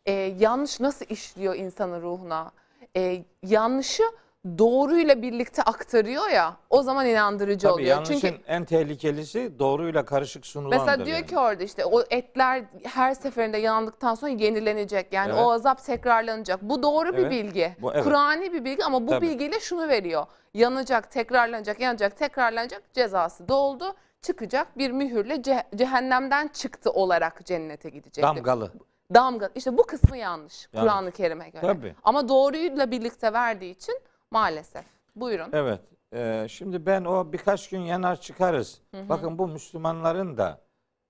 Ee, 0.06 0.12
yanlış 0.38 0.80
nasıl 0.80 1.06
işliyor 1.08 1.54
insanın 1.54 2.02
ruhuna? 2.02 2.52
Ee, 2.96 3.24
yanlışı 3.42 4.02
doğruyla 4.58 5.22
birlikte 5.22 5.62
aktarıyor 5.62 6.28
ya 6.28 6.56
o 6.70 6.82
zaman 6.82 7.06
inandırıcı 7.06 7.62
tabii 7.66 7.72
oluyor. 7.72 7.88
yanlışın 7.88 8.14
Çünkü 8.20 8.36
en 8.46 8.64
tehlikelisi 8.64 9.58
doğruyla 9.58 10.04
karışık 10.04 10.46
sunulandır. 10.46 10.76
Mesela 10.78 11.06
diyor 11.06 11.16
yani. 11.16 11.26
ki 11.26 11.38
orada 11.38 11.64
işte 11.64 11.84
o 11.84 12.02
etler 12.10 12.64
her 12.84 13.14
seferinde 13.14 13.58
yandıktan 13.58 14.14
sonra 14.14 14.30
yenilenecek. 14.32 15.12
Yani 15.12 15.32
Evet. 15.32 15.42
o 15.44 15.52
azap 15.52 15.84
tekrarlanacak. 15.84 16.62
Bu 16.62 16.82
doğru 16.82 17.12
bir 17.12 17.18
Evet. 17.18 17.30
bilgi. 17.30 17.76
Bu- 17.82 17.92
evet. 17.92 18.04
Kur'ani 18.04 18.52
bir 18.52 18.64
bilgi 18.64 18.84
ama 18.84 19.02
bu 19.06 19.10
Tabii. 19.10 19.26
bilgiyle 19.28 19.60
şunu 19.60 19.88
veriyor. 19.88 20.26
Yanacak, 20.54 21.10
tekrarlanacak, 21.10 21.80
yanacak, 21.80 22.16
tekrarlanacak 22.18 22.82
cezası 22.92 23.48
doldu. 23.48 23.94
Çıkacak 24.22 24.78
bir 24.78 24.90
mühürle 24.90 25.34
ce- 25.34 25.76
cehennemden 25.76 26.48
çıktı 26.48 26.90
olarak 26.90 27.46
cennete 27.46 27.90
gidecek. 27.90 28.24
Damgalı. 28.24 28.72
Damga. 29.14 29.50
İşte 29.54 29.78
bu 29.78 29.82
kısmı 29.86 30.16
yanlış. 30.16 30.68
Yanlış. 30.72 30.90
Kur'an-ı 30.92 31.10
Kerim'e 31.12 31.48
göre. 31.48 31.60
Tabii. 31.62 31.94
Ama 32.02 32.28
doğruyla 32.28 32.90
birlikte 32.90 33.32
verdiği 33.32 33.70
için 33.70 33.94
maalesef. 34.40 34.84
Buyurun. 35.16 35.48
Evet. 35.52 35.80
e, 36.14 36.46
şimdi 36.48 36.86
ben 36.86 37.04
o 37.04 37.32
birkaç 37.32 37.68
gün 37.68 37.80
yanar 37.80 38.20
çıkarız. 38.20 38.80
Bakın 39.08 39.38
bu 39.38 39.48
Müslümanların 39.48 40.36
da 40.36 40.60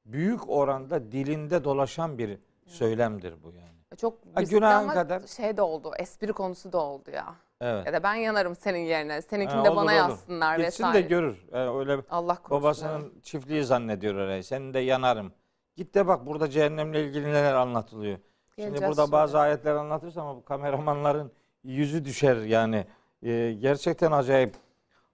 büyük 0.06 0.48
oranda 0.48 1.12
dilinde 1.12 1.64
dolaşan 1.64 2.18
bir 2.18 2.38
söylemdir 2.66 3.34
bu 3.42 3.46
yani. 3.52 3.70
Çok 4.00 4.18
Ha, 4.34 4.42
günahın 4.42 4.82
ama 4.84 4.94
kadar. 4.94 5.20
şey 5.26 5.56
de 5.56 5.62
oldu. 5.62 5.92
Espri 5.98 6.32
konusu 6.32 6.72
da 6.72 6.78
oldu 6.78 7.10
ya. 7.10 7.34
Evet. 7.60 7.86
Ya 7.86 7.92
da 7.92 8.02
ben 8.02 8.14
yanarım 8.14 8.56
senin 8.56 8.78
yerine. 8.78 9.22
Seninkini 9.22 9.58
Ha, 9.58 9.64
de 9.64 9.68
olur, 9.70 9.76
bana 9.76 9.84
olur. 9.90 9.92
yazsınlar 9.92 10.58
Gitsin 10.58 10.84
vesaire. 10.84 11.04
de 11.04 11.08
görür. 11.08 11.46
Yani 11.52 11.78
öyle 11.78 12.02
Allah 12.10 12.34
korusun. 12.34 12.50
babasının 12.62 13.20
çiftliği 13.22 13.64
zannediyor 13.64 14.14
orayı. 14.14 14.44
Senin 14.44 14.74
de 14.74 14.78
yanarım. 14.78 15.32
Git 15.76 15.94
de 15.94 16.06
bak 16.06 16.26
burada 16.26 16.50
cehennemle 16.50 17.04
ilgili 17.04 17.24
neler 17.26 17.54
anlatılıyor. 17.54 18.18
Şimdi 18.54 18.68
Geleceğiz 18.68 18.88
burada 18.90 19.02
şimdi. 19.02 19.12
bazı 19.12 19.38
ayetler 19.38 19.74
anlatırsam 19.74 20.26
ama 20.26 20.36
bu 20.36 20.44
kameramanların 20.44 21.32
yüzü 21.64 22.04
düşer 22.04 22.36
yani. 22.36 22.86
Ee, 23.22 23.52
gerçekten 23.60 24.12
acayip 24.12 24.54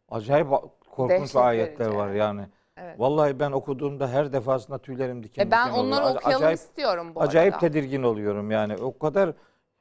acayip 0.08 0.48
korkunç 0.90 1.20
Dehşet 1.20 1.36
ayetler 1.36 1.86
verici, 1.86 1.98
var 1.98 2.08
evet. 2.08 2.18
yani. 2.20 2.46
Evet. 2.76 3.00
Vallahi 3.00 3.40
ben 3.40 3.52
okuduğumda 3.52 4.08
her 4.08 4.32
defasında 4.32 4.78
tüylerim 4.78 5.22
diken 5.22 5.46
E 5.46 5.50
ben 5.50 5.68
diken 5.68 5.78
oluyor. 5.78 5.96
onları 5.96 6.04
Ac- 6.14 6.16
okuyalım 6.16 6.42
Acayip, 6.42 6.58
istiyorum 6.58 7.14
bu 7.14 7.20
acayip 7.22 7.54
arada. 7.54 7.66
tedirgin 7.66 8.02
oluyorum 8.02 8.50
yani. 8.50 8.76
O 8.76 8.98
kadar 8.98 9.32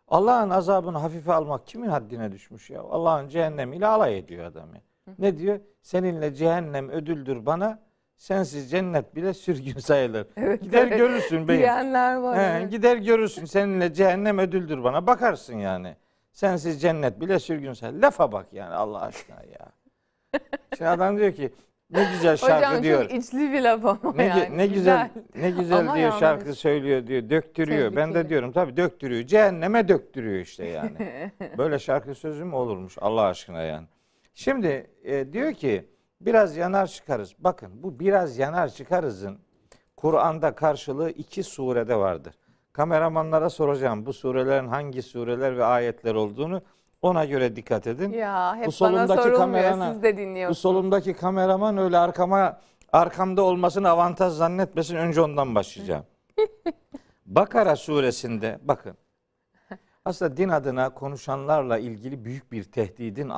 Allah'ın 0.07 0.49
azabını 0.49 0.97
hafife 0.97 1.33
almak 1.33 1.67
kimin 1.67 1.89
haddine 1.89 2.31
düşmüş 2.31 2.69
ya? 2.69 2.81
Allah'ın 2.81 3.27
cehennemiyle 3.27 3.87
alay 3.87 4.17
ediyor 4.17 4.45
adamı. 4.45 4.73
Ne 5.19 5.37
diyor? 5.37 5.59
Seninle 5.81 6.33
cehennem 6.33 6.89
ödüldür 6.89 7.45
bana. 7.45 7.79
Sensiz 8.15 8.71
cennet 8.71 9.15
bile 9.15 9.33
sürgün 9.33 9.79
sayılır. 9.79 10.27
Gider 10.61 10.87
evet. 10.87 10.97
görürsün 10.97 11.47
beyim. 11.47 11.61
Diyenler 11.61 12.15
var. 12.15 12.37
He, 12.37 12.41
evet. 12.41 12.71
gider 12.71 12.97
görürsün. 12.97 13.45
Seninle 13.45 13.93
cehennem 13.93 14.39
ödüldür 14.39 14.83
bana. 14.83 15.07
Bakarsın 15.07 15.57
yani. 15.57 15.95
Sensiz 16.39 16.81
cennet 16.81 17.21
bile 17.21 17.39
sürgün 17.39 17.73
sayılır. 17.73 18.01
Lafa 18.01 18.31
bak 18.31 18.47
yani 18.51 18.73
Allah 18.73 19.01
aşkına 19.01 19.41
ya. 19.59 19.71
Şimdi 20.77 20.89
adam 20.89 21.17
diyor 21.17 21.33
ki 21.33 21.53
ne 21.89 22.11
güzel 22.11 22.37
şarkı 22.37 22.67
Hocam 22.67 22.83
diyor. 22.83 23.01
çok 23.03 23.11
içli 23.13 23.51
bir 23.53 23.61
laf 23.61 23.85
ama 23.85 24.13
Ne, 24.15 24.25
yani. 24.25 24.57
ne 24.57 24.67
güzel, 24.67 25.09
ne 25.35 25.51
güzel 25.51 25.77
Ama 25.79 25.95
diyor 25.95 26.03
yanlış. 26.05 26.19
şarkı 26.19 26.53
söylüyor 26.53 27.07
diyor, 27.07 27.29
döktürüyor. 27.29 27.95
Ben 27.95 28.09
de 28.09 28.13
Tehlikeli. 28.13 28.29
diyorum 28.29 28.51
tabii 28.51 28.77
döktürüyor. 28.77 29.23
Cehenneme 29.27 29.87
döktürüyor 29.87 30.39
işte 30.39 30.65
yani. 30.65 31.31
Böyle 31.57 31.79
şarkı 31.79 32.15
sözü 32.15 32.45
mü 32.45 32.55
olurmuş 32.55 32.97
Allah 33.01 33.21
aşkına 33.21 33.61
yani. 33.61 33.87
Şimdi 34.33 34.87
e, 35.03 35.33
diyor 35.33 35.53
ki 35.53 35.89
biraz 36.21 36.57
yanar 36.57 36.87
çıkarız. 36.87 37.33
Bakın 37.39 37.83
bu 37.83 37.99
biraz 37.99 38.37
yanar 38.37 38.69
çıkarızın 38.69 39.39
Kur'an'da 39.97 40.55
karşılığı 40.55 41.09
iki 41.09 41.43
surede 41.43 41.95
vardır. 41.95 42.35
Kameramanlara 42.79 43.49
soracağım 43.49 44.05
bu 44.05 44.13
surelerin 44.13 44.67
hangi 44.67 45.01
sureler 45.01 45.57
ve 45.57 45.65
ayetler 45.65 46.15
olduğunu 46.15 46.61
ona 47.01 47.25
göre 47.25 47.55
dikkat 47.55 47.87
edin. 47.87 48.11
Ya 48.11 48.55
hep 48.55 48.61
Bu 48.61 48.67
bana 48.67 48.71
solundaki 48.71 49.21
sorulmuyor. 49.23 49.39
kamerana- 49.63 49.93
Siz 49.93 50.03
de 50.03 50.13
Bu 50.13 50.17
dinliyorsunuz. 50.17 50.57
solumdaki 50.57 51.13
kameraman 51.13 51.77
öyle 51.77 51.97
arkama 51.97 52.59
arkamda 52.93 53.41
olmasını 53.41 53.89
avantaj 53.89 54.33
zannetmesin. 54.33 54.95
Önce 54.95 55.21
ondan 55.21 55.55
başlayacağım. 55.55 56.03
Bakara 57.25 57.75
suresinde 57.75 58.59
bakın. 58.63 58.97
Aslında 60.05 60.37
din 60.37 60.49
adına 60.49 60.89
konuşanlarla 60.89 61.77
ilgili 61.77 62.25
büyük 62.25 62.51
bir 62.51 62.63
tehdidin 62.63 63.29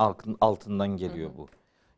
altından 0.41 0.87
geliyor 0.97 1.29
bu. 1.37 1.47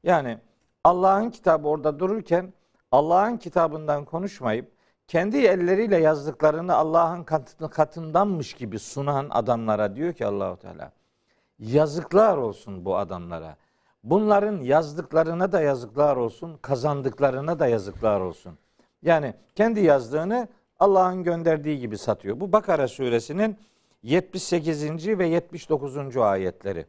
Yani 0.03 0.37
Allah'ın 0.83 1.29
kitabı 1.29 1.67
orada 1.67 1.99
dururken 1.99 2.53
Allah'ın 2.91 3.37
kitabından 3.37 4.05
konuşmayıp 4.05 4.78
kendi 5.09 5.37
elleriyle 5.37 5.97
yazdıklarını 5.97 6.75
Allah'ın 6.75 7.23
katındanmış 7.69 8.53
gibi 8.53 8.79
sunan 8.79 9.27
adamlara 9.29 9.95
diyor 9.95 10.13
ki 10.13 10.25
Allahu 10.25 10.57
Teala 10.57 10.91
yazıklar 11.59 12.37
olsun 12.37 12.85
bu 12.85 12.97
adamlara. 12.97 13.55
Bunların 14.03 14.61
yazdıklarına 14.61 15.51
da 15.51 15.61
yazıklar 15.61 16.15
olsun, 16.15 16.57
kazandıklarına 16.61 17.59
da 17.59 17.67
yazıklar 17.67 18.21
olsun. 18.21 18.57
Yani 19.01 19.33
kendi 19.55 19.79
yazdığını 19.79 20.47
Allah'ın 20.79 21.23
gönderdiği 21.23 21.79
gibi 21.79 21.97
satıyor. 21.97 22.39
Bu 22.39 22.51
Bakara 22.51 22.87
suresinin 22.87 23.57
78. 24.03 25.07
ve 25.07 25.27
79. 25.27 26.17
ayetleri. 26.17 26.85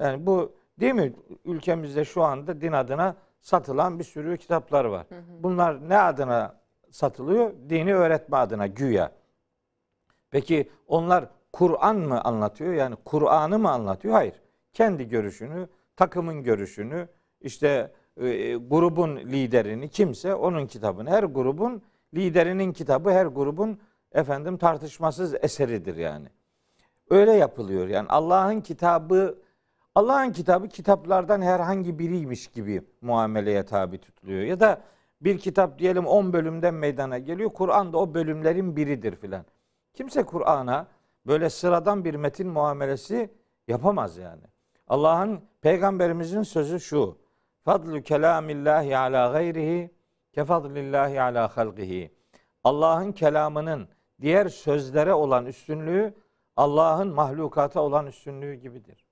Yani 0.00 0.26
bu 0.26 0.52
değil 0.80 0.94
mi 0.94 1.12
ülkemizde 1.44 2.04
şu 2.04 2.22
anda 2.22 2.60
din 2.60 2.72
adına 2.72 3.16
satılan 3.40 3.98
bir 3.98 4.04
sürü 4.04 4.38
kitaplar 4.38 4.84
var. 4.84 5.06
Bunlar 5.42 5.88
ne 5.88 5.98
adına 5.98 6.63
satılıyor? 6.94 7.52
Dini 7.68 7.94
öğretme 7.94 8.36
adına 8.36 8.66
güya. 8.66 9.12
Peki 10.30 10.70
onlar 10.86 11.28
Kur'an 11.52 11.96
mı 11.96 12.20
anlatıyor? 12.20 12.74
Yani 12.74 12.96
Kur'an'ı 13.04 13.58
mı 13.58 13.70
anlatıyor? 13.70 14.14
Hayır. 14.14 14.34
Kendi 14.72 15.08
görüşünü, 15.08 15.68
takımın 15.96 16.42
görüşünü, 16.42 17.08
işte 17.40 17.92
e, 18.16 18.54
grubun 18.54 19.16
liderini 19.16 19.88
kimse 19.88 20.34
onun 20.34 20.66
kitabını, 20.66 21.10
her 21.10 21.22
grubun 21.22 21.82
liderinin 22.14 22.72
kitabı 22.72 23.10
her 23.10 23.26
grubun 23.26 23.80
efendim 24.12 24.58
tartışmasız 24.58 25.34
eseridir 25.42 25.96
yani. 25.96 26.28
Öyle 27.10 27.32
yapılıyor. 27.32 27.88
Yani 27.88 28.08
Allah'ın 28.08 28.60
kitabı 28.60 29.38
Allah'ın 29.94 30.32
kitabı 30.32 30.68
kitaplardan 30.68 31.42
herhangi 31.42 31.98
biriymiş 31.98 32.46
gibi 32.46 32.82
muameleye 33.00 33.64
tabi 33.64 33.98
tutuluyor. 33.98 34.42
Ya 34.42 34.60
da 34.60 34.82
bir 35.20 35.38
kitap 35.38 35.78
diyelim 35.78 36.06
10 36.06 36.32
bölümden 36.32 36.74
meydana 36.74 37.18
geliyor. 37.18 37.50
Kur'an 37.50 37.92
da 37.92 37.98
o 37.98 38.14
bölümlerin 38.14 38.76
biridir 38.76 39.16
filan. 39.16 39.44
Kimse 39.94 40.22
Kur'an'a 40.22 40.86
böyle 41.26 41.50
sıradan 41.50 42.04
bir 42.04 42.14
metin 42.14 42.48
muamelesi 42.48 43.30
yapamaz 43.68 44.16
yani. 44.16 44.42
Allah'ın 44.88 45.40
peygamberimizin 45.60 46.42
sözü 46.42 46.80
şu. 46.80 47.18
Fadlu 47.64 48.02
kelamillahi 48.02 48.96
ala 48.96 49.32
gayrihi 49.32 49.90
kefadlillahi 50.32 51.20
ala 51.20 51.56
halqihi. 51.56 52.14
Allah'ın 52.64 53.12
kelamının 53.12 53.88
diğer 54.20 54.48
sözlere 54.48 55.14
olan 55.14 55.46
üstünlüğü 55.46 56.14
Allah'ın 56.56 57.14
mahlukata 57.14 57.80
olan 57.80 58.06
üstünlüğü 58.06 58.54
gibidir. 58.54 59.04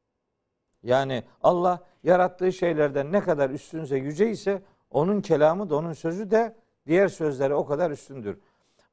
Yani 0.82 1.23
Allah 1.42 1.80
yarattığı 2.02 2.52
şeylerden 2.52 3.12
ne 3.12 3.21
kadar 3.21 3.50
üstünse 3.50 3.97
yüce 3.97 4.30
ise 4.30 4.62
onun 4.92 5.20
kelamı 5.20 5.70
da 5.70 5.76
onun 5.76 5.92
sözü 5.92 6.30
de 6.30 6.56
diğer 6.87 7.08
sözlere 7.08 7.54
o 7.54 7.66
kadar 7.66 7.90
üstündür. 7.90 8.38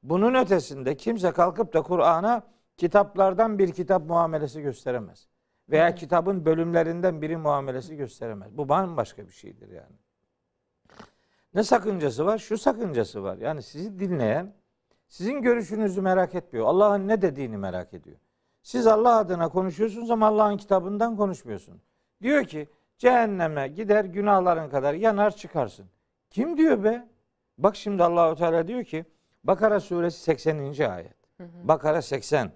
Bunun 0.02 0.34
ötesinde 0.34 0.96
kimse 0.96 1.32
kalkıp 1.32 1.72
da 1.72 1.82
Kur'an'a 1.82 2.42
kitaplardan 2.76 3.58
bir 3.58 3.72
kitap 3.72 4.06
muamelesi 4.06 4.62
gösteremez. 4.62 5.28
Veya 5.68 5.94
kitabın 5.94 6.44
bölümlerinden 6.44 7.22
biri 7.22 7.36
muamelesi 7.36 7.96
gösteremez. 7.96 8.58
Bu 8.58 8.68
bambaşka 8.68 9.26
bir 9.26 9.32
şeydir 9.32 9.68
yani. 9.68 9.96
Ne 11.54 11.62
sakıncası 11.62 12.26
var? 12.26 12.38
Şu 12.38 12.58
sakıncası 12.58 13.22
var. 13.22 13.36
Yani 13.36 13.62
sizi 13.62 13.98
dinleyen 13.98 14.54
sizin 15.08 15.42
görüşünüzü 15.42 16.02
merak 16.02 16.34
etmiyor. 16.34 16.66
Allah'ın 16.66 17.08
ne 17.08 17.22
dediğini 17.22 17.56
merak 17.56 17.94
ediyor. 17.94 18.16
Siz 18.62 18.86
Allah 18.86 19.16
adına 19.16 19.48
konuşuyorsunuz 19.48 20.10
ama 20.10 20.26
Allah'ın 20.26 20.56
kitabından 20.56 21.16
konuşmuyorsun. 21.16 21.80
Diyor 22.22 22.44
ki 22.44 22.68
cehenneme 23.00 23.68
gider 23.68 24.04
günahların 24.04 24.70
kadar 24.70 24.94
yanar 24.94 25.36
çıkarsın. 25.36 25.86
Kim 26.30 26.56
diyor 26.56 26.84
be? 26.84 27.08
Bak 27.58 27.76
şimdi 27.76 28.04
Allahu 28.04 28.36
Teala 28.36 28.68
diyor 28.68 28.84
ki 28.84 29.04
Bakara 29.44 29.80
suresi 29.80 30.20
80. 30.20 30.58
ayet. 30.90 31.14
Hı 31.36 31.44
hı. 31.44 31.68
Bakara 31.68 32.02
80. 32.02 32.52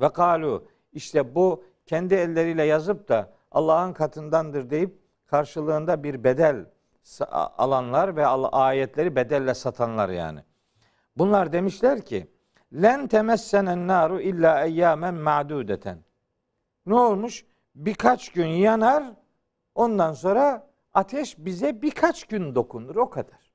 Ve 0.00 0.12
kalu 0.12 0.68
işte 0.92 1.34
bu 1.34 1.64
kendi 1.86 2.14
elleriyle 2.14 2.62
yazıp 2.64 3.08
da 3.08 3.30
Allah'ın 3.50 3.92
katındandır 3.92 4.70
deyip 4.70 4.98
karşılığında 5.26 6.02
bir 6.02 6.24
bedel 6.24 6.66
alanlar 7.58 8.16
ve 8.16 8.26
ayetleri 8.26 9.16
bedelle 9.16 9.54
satanlar 9.54 10.08
yani. 10.08 10.40
Bunlar 11.16 11.52
demişler 11.52 12.00
ki 12.00 12.30
len 12.72 13.06
temessenen 13.06 13.88
naru 13.88 14.20
illa 14.20 14.64
eyyamen 14.64 15.14
ma'dudeten. 15.14 15.98
Ne 16.86 16.94
olmuş? 16.94 17.44
Birkaç 17.74 18.32
gün 18.32 18.46
yanar 18.46 19.19
ondan 19.74 20.12
sonra 20.12 20.66
ateş 20.94 21.38
bize 21.38 21.82
birkaç 21.82 22.24
gün 22.24 22.54
dokunur 22.54 22.96
o 22.96 23.10
kadar. 23.10 23.50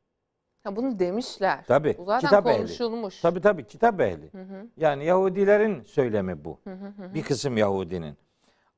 Ha 0.63 0.75
bunu 0.75 0.99
demişler. 0.99 1.65
Tabi. 1.65 1.95
Bu 1.97 2.06
zaten 2.06 2.28
kitap 2.28 2.43
konuşulmuş. 2.43 3.13
Ehli. 3.13 3.21
Tabi 3.21 3.41
tabi 3.41 3.67
kitap 3.67 4.01
ehli. 4.01 4.34
Hı 4.34 4.41
hı. 4.41 4.67
Yani 4.78 5.06
Yahudilerin 5.06 5.84
söylemi 5.84 6.45
bu. 6.45 6.60
Hı 6.63 6.73
hı 6.73 6.86
hı. 6.86 7.13
Bir 7.13 7.23
kısım 7.23 7.58
Yahudinin. 7.58 8.17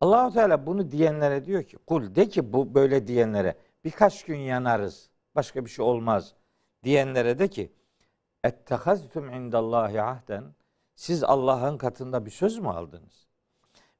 Allahu 0.01 0.33
Teala 0.33 0.65
bunu 0.65 0.91
diyenlere 0.91 1.45
diyor 1.45 1.63
ki 1.63 1.77
kul 1.77 2.15
de 2.15 2.27
ki 2.29 2.53
bu 2.53 2.73
böyle 2.75 3.07
diyenlere 3.07 3.55
birkaç 3.83 4.25
gün 4.25 4.37
yanarız. 4.37 5.09
Başka 5.35 5.65
bir 5.65 5.69
şey 5.69 5.85
olmaz 5.85 6.33
diyenlere 6.83 7.39
de 7.39 7.47
ki 7.47 7.71
ettehaztum 8.43 9.33
indallahi 9.33 10.01
ahden 10.01 10.43
siz 10.95 11.23
Allah'ın 11.23 11.77
katında 11.77 12.25
bir 12.25 12.31
söz 12.31 12.59
mü 12.59 12.67
aldınız? 12.67 13.27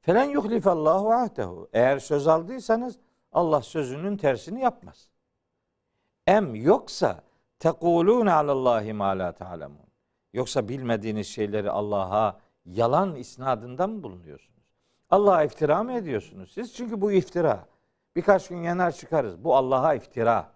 Felen 0.02 0.23
yuhlifallahu 0.23 1.13
ahdehu. 1.13 1.69
Eğer 1.73 2.00
söz 2.00 2.28
aldıysanız 2.28 3.00
Allah 3.38 3.62
sözünün 3.62 4.17
tersini 4.17 4.62
yapmaz. 4.62 5.10
Em 6.28 6.56
yoksa 6.56 7.23
tekulun 7.60 8.26
alallahi 8.26 8.93
ma 8.93 9.19
la 9.19 9.32
ta'lemun. 9.32 9.88
Yoksa 10.34 10.69
bilmediğiniz 10.69 11.28
şeyleri 11.28 11.71
Allah'a 11.71 12.39
yalan 12.65 13.15
isnadında 13.15 13.88
mı 13.88 14.04
bulunuyorsunuz? 14.04 14.63
Allah'a 15.10 15.43
iftira 15.43 15.84
mı 15.84 15.93
ediyorsunuz 15.93 16.52
siz? 16.52 16.73
Çünkü 16.73 17.02
bu 17.02 17.12
iftira. 17.12 17.65
Birkaç 18.15 18.47
gün 18.47 18.58
yanar 18.58 18.91
çıkarız. 18.91 19.43
Bu 19.43 19.56
Allah'a 19.56 19.93
iftira. 19.93 20.52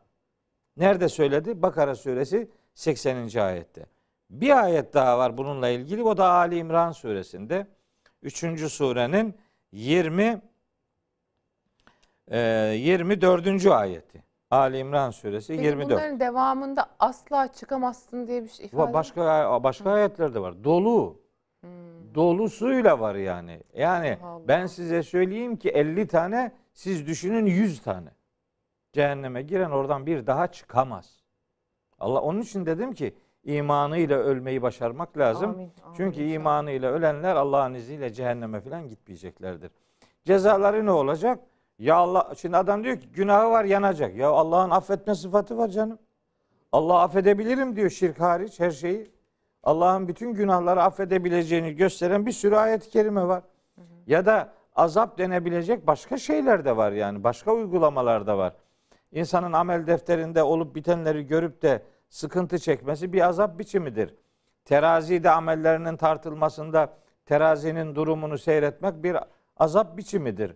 Nerede 0.78 1.10
söyledi? 1.10 1.62
Bakara 1.62 1.96
suresi 1.96 2.52
80. 2.74 3.40
ayette. 3.40 3.86
Bir 4.30 4.64
ayet 4.64 4.94
daha 4.94 5.18
var 5.18 5.38
bununla 5.38 5.70
ilgili. 5.70 6.04
O 6.04 6.18
da 6.18 6.30
Ali 6.30 6.58
İmran 6.58 6.92
suresinde. 6.92 7.68
3. 8.22 8.72
surenin 8.72 9.36
20 9.72 10.24
e, 10.24 10.51
24. 12.32 13.66
ayeti. 13.66 14.24
Ali 14.52 14.78
İmran 14.78 15.12
suresi 15.12 15.54
Peki 15.54 15.66
24. 15.66 15.92
Bunların 15.92 16.20
devamında 16.20 16.86
asla 17.00 17.48
çıkamazsın 17.48 18.28
diye 18.28 18.44
bir 18.44 18.50
şey 18.50 18.66
ifade 18.66 18.94
Başka 18.94 19.64
başka 19.64 19.86
Hı. 19.86 19.94
ayetler 19.94 20.34
de 20.34 20.42
var. 20.42 20.64
Dolu. 20.64 21.22
Hmm. 21.62 21.70
Dolusuyla 22.16 23.00
var 23.00 23.16
yani. 23.16 23.64
Yani 23.74 24.18
Allah. 24.24 24.48
ben 24.48 24.66
size 24.66 25.04
söyleyeyim 25.04 25.56
ki 25.58 25.70
50 25.70 26.08
tane 26.08 26.52
siz 26.74 27.08
düşünün 27.08 27.46
100 27.46 27.82
tane. 27.82 28.10
Cehenneme 28.94 29.42
giren 29.42 29.72
oradan 29.72 30.06
bir 30.06 30.28
daha 30.28 30.48
çıkamaz. 30.48 31.24
Allah 32.00 32.22
onun 32.22 32.42
için 32.42 32.66
dedim 32.66 32.94
ki 32.94 33.16
imanıyla 33.44 34.18
ölmeyi 34.18 34.62
başarmak 34.62 35.18
lazım. 35.18 35.50
Amin, 35.50 35.72
amin, 35.84 35.98
Çünkü 35.98 36.22
imanıyla 36.22 36.92
ölenler 36.92 37.36
Allah'ın 37.36 37.74
izniyle 37.74 38.14
cehenneme 38.14 38.62
falan 38.62 38.88
gitmeyeceklerdir. 38.88 39.72
Cezaları 40.26 40.86
ne 40.86 40.92
olacak? 40.92 41.40
Ya 41.82 41.96
Allah 41.96 42.34
şimdi 42.38 42.58
adam 42.58 42.84
diyor 42.84 43.00
ki 43.00 43.10
günahı 43.10 43.50
var 43.50 43.66
yanacak. 43.66 44.16
Ya 44.16 44.30
Allah'ın 44.30 44.70
affetme 44.70 45.16
sıfatı 45.16 45.58
var 45.58 45.68
canım. 45.68 46.00
Allah 46.72 47.00
affedebilirim 47.02 47.76
diyor 47.76 47.90
şirk 47.90 48.20
hariç 48.20 48.60
her 48.60 48.72
şeyi. 48.72 49.12
Allah'ın 49.64 50.08
bütün 50.08 50.34
günahları 50.34 50.84
affedebileceğini 50.84 51.76
gösteren 51.76 52.26
bir 52.26 52.32
sürü 52.32 52.56
ayet-i 52.56 52.90
kerime 52.90 53.28
var. 53.28 53.44
Hı 53.76 53.82
hı. 53.82 53.86
Ya 54.08 54.26
da 54.26 54.54
azap 54.76 55.18
denebilecek 55.18 55.88
başka 55.88 56.18
şeyler 56.18 56.66
de 56.66 56.78
var 56.78 56.92
yani. 56.92 57.24
Başka 57.24 57.52
uygulamalar 57.52 58.28
da 58.28 58.38
var. 58.38 58.54
İnsanın 59.12 59.54
amel 59.54 59.88
defterinde 59.88 60.44
olup 60.44 60.76
bitenleri 60.76 61.28
görüp 61.28 61.62
de 61.62 61.84
sıkıntı 62.10 62.60
çekmesi 62.60 63.14
bir 63.14 63.22
azap 63.22 63.60
biçimidir. 63.60 64.16
Terazide 64.66 65.32
amellerinin 65.32 65.98
tartılmasında 65.98 66.94
terazinin 67.26 67.96
durumunu 67.96 68.38
seyretmek 68.38 69.04
bir 69.04 69.18
azap 69.58 69.98
biçimidir. 69.98 70.56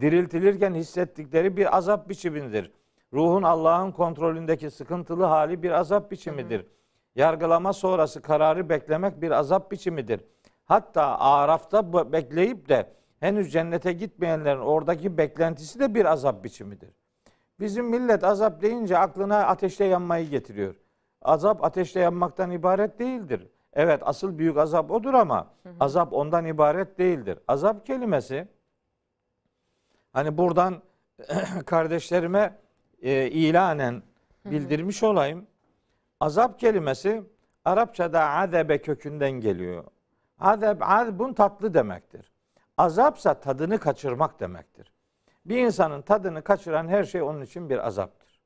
Diriltilirken 0.00 0.74
hissettikleri 0.74 1.56
bir 1.56 1.76
azap 1.76 2.08
biçimidir. 2.08 2.72
Ruhun 3.12 3.42
Allah'ın 3.42 3.92
kontrolündeki 3.92 4.70
sıkıntılı 4.70 5.24
hali 5.24 5.62
bir 5.62 5.70
azap 5.70 6.10
biçimidir. 6.10 6.58
Hı 6.58 6.62
hı. 6.62 6.68
Yargılama 7.14 7.72
sonrası 7.72 8.22
kararı 8.22 8.68
beklemek 8.68 9.22
bir 9.22 9.30
azap 9.30 9.70
biçimidir. 9.70 10.20
Hatta 10.64 11.18
Araf'ta 11.18 12.12
bekleyip 12.12 12.68
de 12.68 12.86
henüz 13.20 13.52
cennete 13.52 13.92
gitmeyenlerin 13.92 14.60
oradaki 14.60 15.18
beklentisi 15.18 15.80
de 15.80 15.94
bir 15.94 16.04
azap 16.04 16.44
biçimidir. 16.44 16.90
Bizim 17.60 17.86
millet 17.86 18.24
azap 18.24 18.62
deyince 18.62 18.98
aklına 18.98 19.46
ateşte 19.46 19.84
yanmayı 19.84 20.30
getiriyor. 20.30 20.74
Azap 21.22 21.64
ateşte 21.64 22.00
yanmaktan 22.00 22.50
ibaret 22.50 22.98
değildir. 22.98 23.48
Evet 23.72 24.00
asıl 24.04 24.38
büyük 24.38 24.56
azap 24.56 24.90
odur 24.90 25.14
ama 25.14 25.46
azap 25.80 26.12
ondan 26.12 26.44
ibaret 26.44 26.98
değildir. 26.98 27.38
Azap 27.48 27.86
kelimesi 27.86 28.48
hani 30.12 30.38
buradan 30.38 30.82
kardeşlerime 31.66 32.58
e, 33.02 33.30
ilanen 33.30 34.02
bildirmiş 34.44 35.02
olayım. 35.02 35.46
Azap 36.20 36.60
kelimesi 36.60 37.22
Arapçada 37.64 38.28
azebe 38.28 38.82
kökünden 38.82 39.30
geliyor. 39.30 39.84
Azeb, 40.40 40.80
azbun 40.80 41.32
tatlı 41.32 41.74
demektir. 41.74 42.32
Azapsa 42.78 43.34
tadını 43.34 43.78
kaçırmak 43.78 44.40
demektir. 44.40 44.92
Bir 45.46 45.58
insanın 45.58 46.02
tadını 46.02 46.42
kaçıran 46.42 46.88
her 46.88 47.04
şey 47.04 47.22
onun 47.22 47.42
için 47.42 47.70
bir 47.70 47.86
azaptır. 47.86 48.40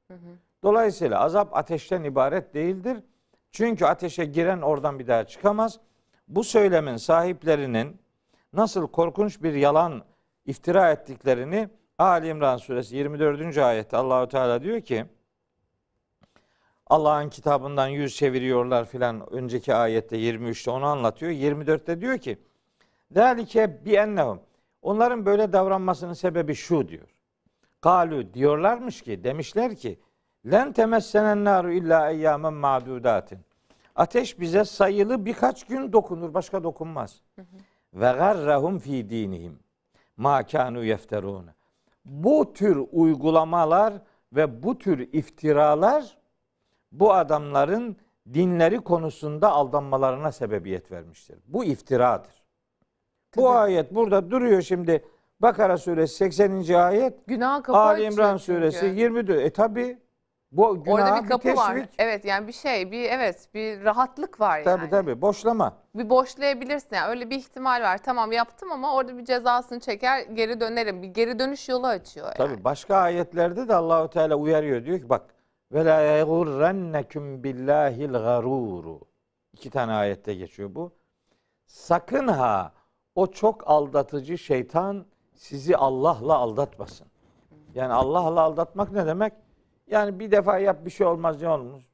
Dolayısıyla 0.63 1.21
azap 1.21 1.57
ateşten 1.57 2.05
ibaret 2.05 2.55
değildir. 2.55 3.05
Çünkü 3.51 3.85
ateşe 3.85 4.25
giren 4.25 4.61
oradan 4.61 4.99
bir 4.99 5.07
daha 5.07 5.25
çıkamaz. 5.25 5.81
Bu 6.29 6.45
söylemin 6.45 6.97
sahiplerinin 6.97 8.01
nasıl 8.53 8.89
korkunç 8.89 9.43
bir 9.43 9.55
yalan 9.55 10.05
iftira 10.47 10.93
ettiklerini 10.93 11.69
Ali 11.99 12.29
İmran 12.29 12.57
suresi 12.57 12.97
24. 12.97 13.59
ayette 13.59 13.97
Allahu 13.97 14.29
Teala 14.29 14.63
diyor 14.63 14.81
ki 14.81 15.07
Allah'ın 16.87 17.29
kitabından 17.29 17.89
yüz 17.89 18.17
çeviriyorlar 18.17 18.85
filan 18.85 19.33
önceki 19.33 19.75
ayette 19.75 20.17
23'te 20.17 20.71
onu 20.71 20.85
anlatıyor. 20.85 21.33
24'te 21.33 22.01
diyor 22.01 22.19
ki 22.19 22.39
Zalike 23.11 23.85
bi 23.85 23.95
ennehum. 23.95 24.41
Onların 24.83 25.27
böyle 25.27 25.53
davranmasının 25.53 26.13
sebebi 26.13 26.55
şu 26.55 26.89
diyor. 26.89 27.09
Galu 27.83 28.35
diyorlarmış 28.35 29.03
ki 29.03 29.25
demişler 29.25 29.77
ki 29.77 30.01
len 30.51 30.73
temessenen 30.73 31.45
naru 31.45 31.73
illa 31.73 32.11
eyyamen 32.11 32.53
ma'dudatin. 32.53 33.39
Ateş 33.95 34.41
bize 34.41 34.65
sayılı 34.65 35.25
birkaç 35.25 35.67
gün 35.67 35.93
dokunur, 35.93 36.35
başka 36.35 36.65
dokunmaz. 36.65 37.21
Ve 37.95 38.13
garrahum 38.13 38.79
fi 38.79 39.11
dinihim 39.11 39.59
ma 40.17 40.43
kanu 40.43 40.85
yefterun. 40.85 41.47
Bu 42.05 42.53
tür 42.53 42.85
uygulamalar 42.93 43.95
ve 44.33 44.63
bu 44.63 44.79
tür 44.79 44.99
iftiralar 45.13 46.19
bu 46.93 47.13
adamların 47.13 47.97
dinleri 48.35 48.81
konusunda 48.81 49.53
aldanmalarına 49.53 50.33
sebebiyet 50.33 50.93
vermiştir. 50.93 51.39
Bu 51.47 51.65
iftiradır. 51.65 52.45
Bu 53.37 53.43
Tabii. 53.43 53.59
ayet 53.59 53.95
burada 53.95 54.31
duruyor 54.31 54.63
şimdi. 54.63 55.05
Bakara 55.41 55.79
suresi 55.79 56.15
80. 56.15 56.75
ayet, 56.75 57.27
Günah 57.27 57.63
kapı 57.63 57.79
Ali 57.79 58.03
İmran 58.03 58.37
suresi 58.37 58.87
24. 58.87 59.31
E 59.31 59.51
tabi 59.51 59.99
bu 60.53 60.85
günah 60.85 60.95
Orada 60.95 61.25
bir 61.25 61.29
kapı 61.29 61.43
teşvik. 61.43 61.59
var. 61.59 61.89
Evet 61.99 62.25
yani 62.25 62.49
bir 62.49 62.53
şey, 62.53 62.93
bir 62.93 63.11
evet 63.11 63.49
bir 63.55 63.85
rahatlık 63.85 64.41
var 64.41 64.59
yani. 64.59 64.65
Tabi 64.65 64.91
tabi 64.91 65.21
boşlama. 65.23 65.77
Bir 65.95 66.11
boşlayabilirsin 66.11 66.97
yani 66.97 67.11
öyle 67.11 67.31
bir 67.31 67.37
ihtimal 67.37 67.83
var. 67.83 67.99
Tamam 67.99 68.33
yaptım 68.33 68.73
ama 68.73 68.95
orada 68.95 69.19
bir 69.19 69.25
cezasını 69.25 69.81
çeker 69.81 70.21
geri 70.21 70.61
dönerim. 70.61 71.03
Bir 71.03 71.09
geri 71.09 71.39
dönüş 71.39 71.69
yolu 71.69 71.87
açıyor 71.87 72.27
yani. 72.27 72.37
Tabi 72.37 72.65
başka 72.65 72.97
ayetlerde 72.97 73.69
de 73.69 73.75
Allahu 73.75 74.11
Teala 74.11 74.37
uyarıyor 74.37 74.85
diyor 74.85 74.99
ki 74.99 75.09
bak 75.09 75.23
ve 75.73 75.85
la 75.85 76.01
yagurrennekum 76.01 77.45
billahil 77.45 78.13
garuru. 78.13 79.01
İki 79.53 79.71
tane 79.71 79.93
ayette 79.93 80.35
geçiyor 80.35 80.75
bu. 80.75 80.93
Sakın 81.67 82.29
ha 82.29 82.73
o 83.15 83.27
çok 83.27 83.71
aldatıcı 83.71 84.39
şeytan 84.39 85.07
sizi 85.35 85.77
Allah'la 85.77 86.35
aldatmasın. 86.35 87.07
Yani 87.75 87.93
Allah'la 87.93 88.41
aldatmak 88.41 88.93
ne 88.93 89.07
demek? 89.07 89.33
Yani 89.87 90.19
bir 90.19 90.31
defa 90.31 90.59
yap 90.59 90.85
bir 90.85 90.91
şey 90.91 91.07
olmaz 91.07 91.43
ne 91.43 91.49
olmuş? 91.49 91.85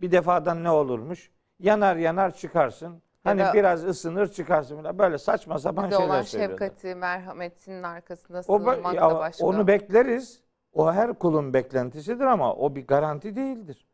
Bir 0.00 0.10
defadan 0.12 0.64
ne 0.64 0.70
olurmuş? 0.70 1.30
Yanar 1.58 1.96
yanar 1.96 2.34
çıkarsın. 2.34 3.02
Hani 3.24 3.40
da- 3.40 3.54
biraz 3.54 3.84
ısınır 3.84 4.26
çıkarsın. 4.26 4.76
falan. 4.76 4.98
Böyle 4.98 5.18
saçma 5.18 5.58
sapan 5.58 5.90
şeyler 5.90 6.04
olan 6.06 6.22
şefkati, 6.22 6.94
merhametinin 6.94 7.82
arkasında 7.82 8.42
sığınmak 8.42 8.96
da 8.96 9.14
başka. 9.18 9.46
onu 9.46 9.66
bekleriz. 9.66 10.42
O 10.72 10.92
her 10.92 11.14
kulun 11.14 11.54
beklentisidir 11.54 12.24
ama 12.24 12.54
o 12.54 12.74
bir 12.74 12.86
garanti 12.86 13.36
değildir. 13.36 13.86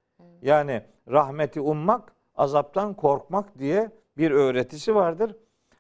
Yani 0.43 0.83
rahmeti 1.09 1.61
ummak, 1.61 2.13
azaptan 2.37 2.95
korkmak 2.95 3.59
diye 3.59 3.91
bir 4.19 4.31
öğretisi 4.31 4.95
vardır. 4.95 5.37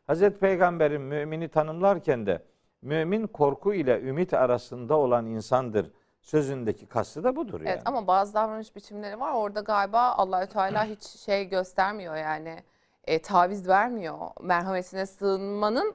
Hazreti 0.06 0.38
Peygamber'in 0.38 1.00
mümini 1.02 1.48
tanımlarken 1.48 2.26
de 2.26 2.42
mümin 2.82 3.26
korku 3.26 3.74
ile 3.74 4.00
ümit 4.00 4.34
arasında 4.34 4.96
olan 4.96 5.26
insandır 5.26 5.90
sözündeki 6.26 6.86
kastı 6.86 7.24
da 7.24 7.36
budur 7.36 7.60
yani. 7.60 7.70
Evet 7.70 7.82
ama 7.84 8.06
bazı 8.06 8.34
davranış 8.34 8.76
biçimleri 8.76 9.20
var. 9.20 9.32
Orada 9.32 9.60
galiba 9.60 10.00
Allahü 10.12 10.46
Teala 10.46 10.84
hiç 10.84 11.02
şey 11.02 11.48
göstermiyor 11.48 12.16
yani. 12.16 12.62
E, 13.04 13.22
taviz 13.22 13.68
vermiyor. 13.68 14.18
Merhametine 14.42 15.06
sığınmanın 15.06 15.94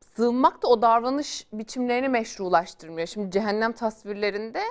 sığınmak 0.00 0.62
da 0.62 0.68
o 0.68 0.82
davranış 0.82 1.46
biçimlerini 1.52 2.08
meşrulaştırmıyor. 2.08 3.06
Şimdi 3.06 3.30
cehennem 3.30 3.72
tasvirlerinde 3.72 4.62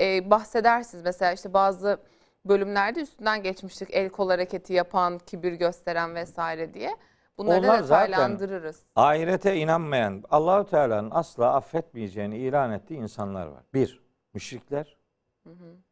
e, 0.00 0.30
bahsedersiniz. 0.30 1.04
Mesela 1.04 1.32
işte 1.32 1.52
bazı 1.54 1.98
bölümlerde 2.44 3.00
üstünden 3.00 3.42
geçmiştik. 3.42 3.88
El 3.92 4.08
kol 4.08 4.30
hareketi 4.30 4.72
yapan, 4.72 5.18
kibir 5.18 5.52
gösteren 5.52 6.14
vesaire 6.14 6.74
diye. 6.74 6.96
Bunları 7.38 7.58
Onlar 7.58 7.78
da 7.78 7.82
zaten- 7.82 8.08
detaylandırırız. 8.12 8.82
Ahirete 8.96 9.56
inanmayan, 9.56 10.24
Allahu 10.30 10.70
Teala'nın 10.70 11.10
asla 11.10 11.54
affetmeyeceğini 11.54 12.36
ilan 12.36 12.72
ettiği 12.72 12.94
insanlar 12.94 13.46
var. 13.46 13.62
Bir, 13.74 14.05
müşrikler. 14.36 14.96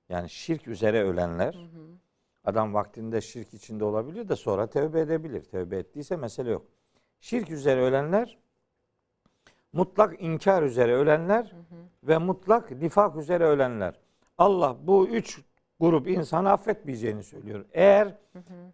Yani 0.09 0.30
şirk 0.30 0.68
üzere 0.68 1.02
ölenler. 1.02 1.59
Adam 2.44 2.74
vaktinde 2.74 3.20
şirk 3.20 3.54
içinde 3.54 3.85
olabilir 3.85 4.28
de 4.28 4.37
sonra 4.37 4.66
tövbe 4.66 5.00
edebilir. 5.00 5.42
Tövbe 5.42 5.76
ettiyse 5.76 6.16
mesele 6.16 6.50
yok. 6.50 6.66
Şirk 7.20 7.50
üzere 7.50 7.80
ölenler, 7.80 8.38
mutlak 9.72 10.22
inkar 10.22 10.62
üzere 10.62 10.94
ölenler 10.94 11.52
ve 12.02 12.18
mutlak 12.18 12.70
nifak 12.70 13.16
üzere 13.16 13.44
ölenler. 13.44 13.94
Allah 14.38 14.76
bu 14.83 15.09
üç 15.09 15.40
grup 15.80 16.09
insanı 16.09 16.50
affetmeyeceğini 16.50 17.22
söylüyor. 17.22 17.64
Eğer 17.72 18.14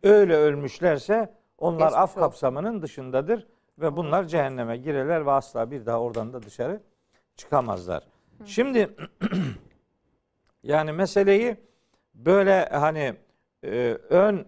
öyle 0.03 0.37
ölmüşlerse 0.37 1.35
onlar 1.59 1.87
Geçmiş 1.87 1.99
af 1.99 2.11
olsun. 2.11 2.21
kapsamının 2.21 2.83
dışındadır 2.83 3.47
ve 3.79 3.97
bunlar 3.97 4.25
cehenneme 4.25 4.77
girerler 4.77 5.27
ve 5.27 5.31
asla 5.31 5.71
bir 5.71 5.87
daha 5.87 6.01
oradan 6.01 6.33
da 6.33 6.43
dışarı 6.43 6.81
çıkamazlar. 7.37 8.03
Şimdi 8.45 8.91
yani 10.63 10.93
meseleyi 10.93 11.57
böyle 12.15 12.69
hani 12.73 13.15
e, 13.65 13.99
ön 14.11 14.47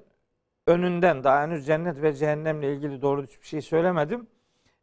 önünden 0.67 1.25
daha 1.25 1.43
henüz 1.43 1.67
cennet 1.67 2.03
ve 2.03 2.15
cehennemle 2.15 2.75
ilgili 2.75 3.03
doğru 3.03 3.23
bir 3.23 3.39
şey 3.43 3.61
söylemedim. 3.61 4.27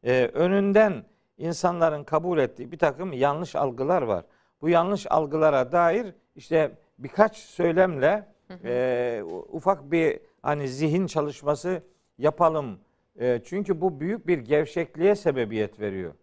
E, 0.04 0.26
önünden 0.34 1.04
insanların 1.38 2.04
kabul 2.04 2.38
ettiği 2.38 2.72
bir 2.72 2.78
takım 2.78 3.14
yanlış 3.14 3.56
algılar 3.56 4.02
var. 4.02 4.26
Bu 4.62 4.70
yanlış 4.70 5.08
algılara 5.10 5.72
dair 5.72 6.14
işte 6.36 6.72
birkaç 7.00 7.38
söylemle 7.38 8.28
e, 8.64 9.24
ufak 9.50 9.92
bir 9.92 10.20
hani 10.42 10.68
zihin 10.68 11.08
çalışması 11.08 11.84
yapalım. 12.18 12.80
E, 13.20 13.42
çünkü 13.46 13.82
bu 13.82 14.00
büyük 14.00 14.28
bir 14.28 14.38
gevşekliğe 14.38 15.16
sebebiyet 15.16 15.80
veriyor. 15.80 16.14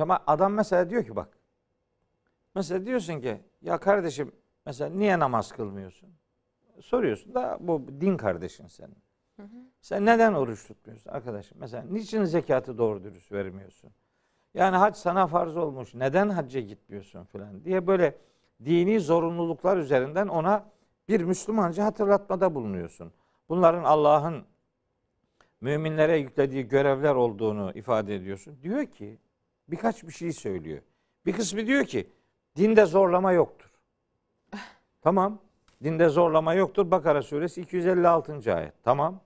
Ama 0.00 0.20
adam 0.26 0.52
mesela 0.52 0.90
diyor 0.90 1.04
ki 1.04 1.16
bak. 1.16 1.31
Mesela 2.54 2.86
diyorsun 2.86 3.20
ki 3.20 3.40
ya 3.62 3.78
kardeşim 3.78 4.32
mesela 4.66 4.90
niye 4.90 5.18
namaz 5.18 5.52
kılmıyorsun? 5.52 6.08
Soruyorsun 6.80 7.34
da 7.34 7.58
bu 7.60 7.86
din 8.00 8.16
kardeşin 8.16 8.66
senin. 8.66 8.96
Sen 9.80 10.06
neden 10.06 10.34
oruç 10.34 10.66
tutmuyorsun 10.66 11.10
arkadaşım? 11.10 11.58
Mesela 11.60 11.84
niçin 11.90 12.24
zekatı 12.24 12.78
doğru 12.78 13.04
dürüst 13.04 13.32
vermiyorsun? 13.32 13.90
Yani 14.54 14.76
hac 14.76 14.96
sana 14.96 15.26
farz 15.26 15.56
olmuş. 15.56 15.94
Neden 15.94 16.28
hacca 16.28 16.60
gitmiyorsun 16.60 17.24
falan 17.24 17.64
diye 17.64 17.86
böyle 17.86 18.18
dini 18.64 19.00
zorunluluklar 19.00 19.76
üzerinden 19.76 20.28
ona 20.28 20.70
bir 21.08 21.20
Müslümanca 21.20 21.84
hatırlatmada 21.84 22.54
bulunuyorsun. 22.54 23.12
Bunların 23.48 23.84
Allah'ın 23.84 24.44
müminlere 25.60 26.18
yüklediği 26.18 26.68
görevler 26.68 27.14
olduğunu 27.14 27.72
ifade 27.74 28.14
ediyorsun. 28.14 28.58
Diyor 28.62 28.86
ki 28.86 29.18
birkaç 29.68 30.04
bir 30.04 30.12
şey 30.12 30.32
söylüyor. 30.32 30.82
Bir 31.26 31.32
kısmı 31.32 31.66
diyor 31.66 31.84
ki 31.84 32.10
dinde 32.56 32.86
zorlama 32.86 33.32
yoktur. 33.32 33.70
Tamam. 35.02 35.38
Dinde 35.84 36.08
zorlama 36.08 36.54
yoktur. 36.54 36.90
Bakara 36.90 37.22
suresi 37.22 37.60
256. 37.60 38.54
ayet. 38.54 38.74
Tamam. 38.82 39.20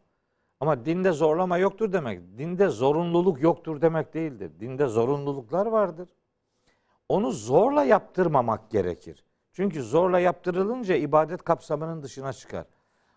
Ama 0.61 0.85
dinde 0.85 1.13
zorlama 1.13 1.59
yoktur 1.59 1.93
demek. 1.93 2.39
Dinde 2.39 2.69
zorunluluk 2.69 3.43
yoktur 3.43 3.81
demek 3.81 4.15
değildir. 4.15 4.53
Dinde 4.61 4.87
zorunluluklar 4.87 5.67
vardır. 5.67 6.09
Onu 7.09 7.31
zorla 7.31 7.85
yaptırmamak 7.85 8.71
gerekir. 8.71 9.25
Çünkü 9.53 9.83
zorla 9.83 10.21
yaptırılınca 10.21 10.95
ibadet 10.95 11.43
kapsamının 11.43 12.03
dışına 12.03 12.33
çıkar. 12.33 12.67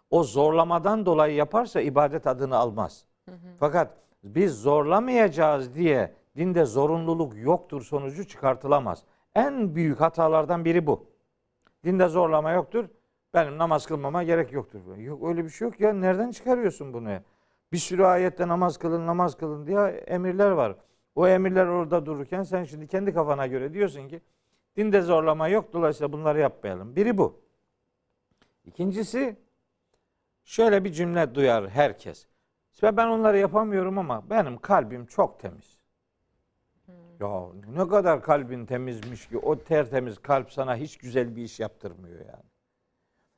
O 0.09 0.23
zorlamadan 0.23 1.05
dolayı 1.05 1.35
yaparsa 1.35 1.81
ibadet 1.81 2.27
adını 2.27 2.57
almaz. 2.57 3.05
Fakat 3.59 3.97
biz 4.23 4.61
zorlamayacağız 4.61 5.75
diye 5.75 6.13
dinde 6.37 6.65
zorunluluk 6.65 7.37
yoktur 7.37 7.81
sonucu 7.81 8.27
çıkartılamaz. 8.27 9.03
En 9.35 9.75
büyük 9.75 10.01
hatalardan 10.01 10.65
biri 10.65 10.87
bu. 10.87 11.07
Dinde 11.83 12.07
zorlama 12.07 12.51
yoktur. 12.51 12.85
Benim 13.33 13.57
namaz 13.57 13.85
kılmama 13.85 14.23
gerek 14.23 14.51
yoktur. 14.53 14.97
Yok 14.97 15.23
öyle 15.23 15.43
bir 15.43 15.49
şey 15.49 15.67
yok 15.67 15.79
ya. 15.79 15.93
Nereden 15.93 16.31
çıkarıyorsun 16.31 16.93
bunu? 16.93 17.19
Bir 17.71 17.77
sürü 17.77 18.03
ayette 18.03 18.47
namaz 18.47 18.77
kılın, 18.77 19.07
namaz 19.07 19.37
kılın 19.37 19.67
diye 19.67 19.79
emirler 19.87 20.51
var. 20.51 20.75
O 21.15 21.27
emirler 21.27 21.65
orada 21.65 22.05
dururken 22.05 22.43
sen 22.43 22.63
şimdi 22.63 22.87
kendi 22.87 23.13
kafana 23.13 23.47
göre 23.47 23.73
diyorsun 23.73 24.07
ki 24.07 24.21
dinde 24.77 25.01
zorlama 25.01 25.47
yok 25.47 25.73
dolayısıyla 25.73 26.13
bunları 26.13 26.39
yapmayalım. 26.39 26.95
Biri 26.95 27.17
bu. 27.17 27.41
İkincisi 28.65 29.35
şöyle 30.43 30.83
bir 30.83 30.91
cümle 30.91 31.35
duyar 31.35 31.69
herkes. 31.69 32.27
Ben 32.83 33.07
onları 33.07 33.37
yapamıyorum 33.37 33.97
ama 33.97 34.29
benim 34.29 34.57
kalbim 34.57 35.05
çok 35.05 35.39
temiz. 35.39 35.78
Ya 37.19 37.45
ne 37.75 37.87
kadar 37.87 38.23
kalbin 38.23 38.65
temizmiş 38.65 39.27
ki 39.27 39.37
o 39.37 39.63
tertemiz 39.63 40.19
kalp 40.19 40.51
sana 40.51 40.75
hiç 40.75 40.97
güzel 40.97 41.35
bir 41.35 41.43
iş 41.43 41.59
yaptırmıyor 41.59 42.19
yani. 42.19 42.43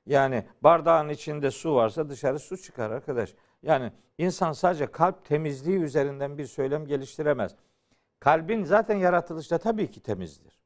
Yani 0.05 0.45
bardağın 0.61 1.09
içinde 1.09 1.51
su 1.51 1.75
varsa 1.75 2.09
dışarı 2.09 2.39
su 2.39 2.57
çıkar 2.57 2.91
arkadaş. 2.91 3.35
Yani 3.63 3.91
insan 4.17 4.51
sadece 4.51 4.87
kalp 4.87 5.25
temizliği 5.25 5.79
üzerinden 5.79 6.37
bir 6.37 6.45
söylem 6.45 6.85
geliştiremez. 6.85 7.55
Kalbin 8.19 8.63
zaten 8.63 8.97
yaratılışta 8.97 9.57
tabii 9.57 9.91
ki 9.91 10.03
temizdir. 10.03 10.59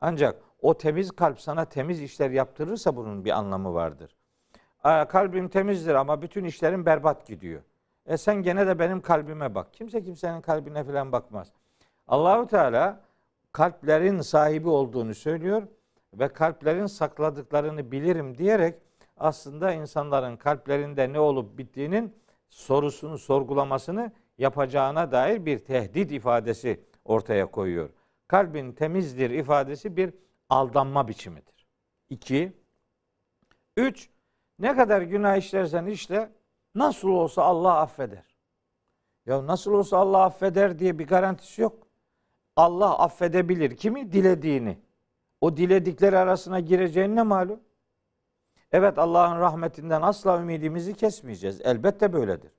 Ancak 0.00 0.42
o 0.60 0.78
temiz 0.78 1.10
kalp 1.10 1.40
sana 1.40 1.64
temiz 1.64 2.02
işler 2.02 2.30
yaptırırsa 2.30 2.96
bunun 2.96 3.24
bir 3.24 3.30
anlamı 3.30 3.74
vardır. 3.74 4.16
Kalbim 5.08 5.48
temizdir 5.48 5.94
ama 5.94 6.22
bütün 6.22 6.44
işlerim 6.44 6.86
berbat 6.86 7.26
gidiyor. 7.26 7.62
E 8.06 8.16
sen 8.16 8.42
gene 8.42 8.66
de 8.66 8.78
benim 8.78 9.00
kalbime 9.00 9.54
bak. 9.54 9.74
Kimse 9.74 10.02
kimsenin 10.02 10.40
kalbine 10.40 10.84
falan 10.84 11.12
bakmaz. 11.12 11.52
Allahu 12.10 12.46
Teala 12.46 13.00
kalplerin 13.52 14.20
sahibi 14.20 14.68
olduğunu 14.68 15.14
söylüyor 15.14 15.62
ve 16.14 16.28
kalplerin 16.28 16.86
sakladıklarını 16.86 17.92
bilirim 17.92 18.38
diyerek 18.38 18.78
aslında 19.16 19.72
insanların 19.72 20.36
kalplerinde 20.36 21.12
ne 21.12 21.20
olup 21.20 21.58
bittiğinin 21.58 22.16
sorusunu, 22.48 23.18
sorgulamasını 23.18 24.12
yapacağına 24.38 25.12
dair 25.12 25.46
bir 25.46 25.58
tehdit 25.58 26.12
ifadesi 26.12 26.80
ortaya 27.04 27.46
koyuyor. 27.46 27.90
Kalbin 28.28 28.72
temizdir 28.72 29.30
ifadesi 29.30 29.96
bir 29.96 30.14
aldanma 30.48 31.08
biçimidir. 31.08 31.66
İki, 32.08 32.52
üç, 33.76 34.10
ne 34.58 34.76
kadar 34.76 35.02
günah 35.02 35.36
işlersen 35.36 35.86
işle 35.86 36.32
nasıl 36.74 37.08
olsa 37.08 37.42
Allah 37.42 37.80
affeder. 37.80 38.36
Ya 39.26 39.46
nasıl 39.46 39.72
olsa 39.72 39.96
Allah 39.98 40.24
affeder 40.24 40.78
diye 40.78 40.98
bir 40.98 41.06
garantisi 41.06 41.62
yok. 41.62 41.89
Allah 42.56 42.98
affedebilir 42.98 43.76
kimi? 43.76 44.12
Dilediğini. 44.12 44.78
O 45.40 45.56
diledikleri 45.56 46.18
arasına 46.18 46.60
gireceğin 46.60 47.16
ne 47.16 47.22
malum? 47.22 47.60
Evet 48.72 48.98
Allah'ın 48.98 49.40
rahmetinden 49.40 50.02
asla 50.02 50.40
ümidimizi 50.40 50.94
kesmeyeceğiz. 50.94 51.60
Elbette 51.64 52.12
böyledir. 52.12 52.50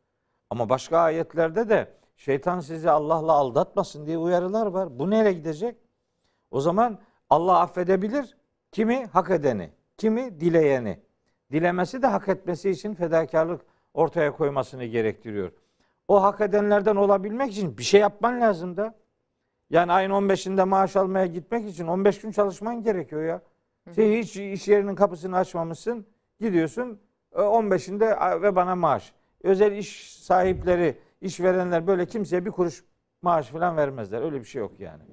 Ama 0.50 0.70
başka 0.70 0.98
ayetlerde 0.98 1.70
de 1.70 1.94
şeytan 2.18 2.60
sizi 2.60 2.90
Allah'la 2.90 3.32
aldatmasın 3.32 4.06
diye 4.06 4.18
uyarılar 4.18 4.68
var. 4.68 5.00
Bu 5.00 5.10
nereye 5.10 5.34
gidecek? 5.34 5.78
O 6.52 6.62
zaman 6.62 7.00
Allah 7.30 7.60
affedebilir. 7.60 8.38
Kimi? 8.72 9.06
Hak 9.06 9.30
edeni. 9.30 9.72
Kimi? 9.98 10.40
Dileyeni. 10.40 11.00
Dilemesi 11.52 12.02
de 12.02 12.08
hak 12.08 12.30
etmesi 12.30 12.70
için 12.70 12.94
fedakarlık 12.94 13.62
ortaya 13.94 14.32
koymasını 14.32 14.86
gerektiriyor. 14.86 15.52
O 16.08 16.24
hak 16.24 16.42
edenlerden 16.42 16.96
olabilmek 16.96 17.52
için 17.52 17.78
bir 17.78 17.84
şey 17.84 18.02
yapman 18.02 18.42
lazım 18.42 18.78
da. 18.78 18.94
Yani 19.72 19.92
ayın 19.92 20.12
15'inde 20.12 20.64
maaş 20.64 20.96
almaya 20.96 21.26
gitmek 21.26 21.70
için 21.70 21.88
15 21.88 22.22
gün 22.22 22.32
çalışman 22.32 22.84
gerekiyor 22.84 23.24
ya. 23.24 23.42
Sen 23.92 24.12
hiç 24.12 24.38
iş 24.38 24.68
yerinin 24.68 24.96
kapısını 24.96 25.38
açmamışsın. 25.38 26.06
Gidiyorsun 26.40 27.00
15'inde 27.34 28.36
e, 28.38 28.42
ve 28.42 28.56
bana 28.56 28.76
maaş. 28.76 29.14
Özel 29.44 29.72
iş 29.72 30.18
sahipleri, 30.18 30.98
işverenler 31.22 31.88
böyle 31.88 32.06
kimseye 32.06 32.46
bir 32.46 32.52
kuruş 32.52 32.84
maaş 33.22 33.48
falan 33.48 33.78
vermezler. 33.78 34.22
Öyle 34.22 34.40
bir 34.40 34.46
şey 34.46 34.60
yok 34.60 34.80
yani. 34.80 35.04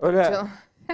Öyle 0.00 0.36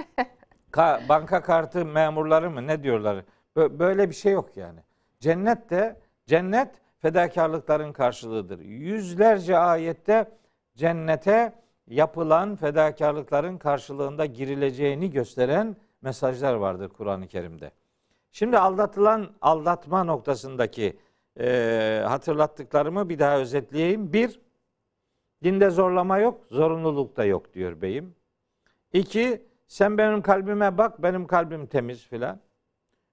ka, 0.71 1.01
banka 1.09 1.41
kartı 1.41 1.85
memurları 1.85 2.51
mı 2.51 2.67
ne 2.67 2.83
diyorlar? 2.83 3.25
Böyle 3.55 4.09
bir 4.09 4.15
şey 4.15 4.33
yok 4.33 4.57
yani. 4.57 4.79
Cennet 5.19 5.69
de 5.69 5.99
cennet 6.25 6.69
fedakarlıkların 6.99 7.93
karşılığıdır. 7.93 8.59
Yüzlerce 8.59 9.57
ayette 9.57 10.31
cennete 10.75 11.53
yapılan 11.89 12.55
fedakarlıkların 12.55 13.57
karşılığında 13.57 14.25
girileceğini 14.25 15.11
gösteren 15.11 15.75
mesajlar 16.01 16.53
vardır 16.53 16.89
Kur'an-ı 16.89 17.27
Kerim'de. 17.27 17.71
Şimdi 18.31 18.57
aldatılan 18.57 19.29
aldatma 19.41 20.03
noktasındaki 20.03 20.99
e, 21.39 22.03
hatırlattıklarımı 22.07 23.09
bir 23.09 23.19
daha 23.19 23.37
özetleyeyim. 23.37 24.13
Bir, 24.13 24.41
dinde 25.43 25.69
zorlama 25.69 26.19
yok, 26.19 26.45
zorunluluk 26.51 27.17
da 27.17 27.25
yok 27.25 27.53
diyor 27.53 27.81
beyim. 27.81 28.15
İki, 28.93 29.45
sen 29.67 29.97
benim 29.97 30.21
kalbime 30.21 30.77
bak, 30.77 31.03
benim 31.03 31.27
kalbim 31.27 31.67
temiz 31.67 32.07
filan. 32.07 32.39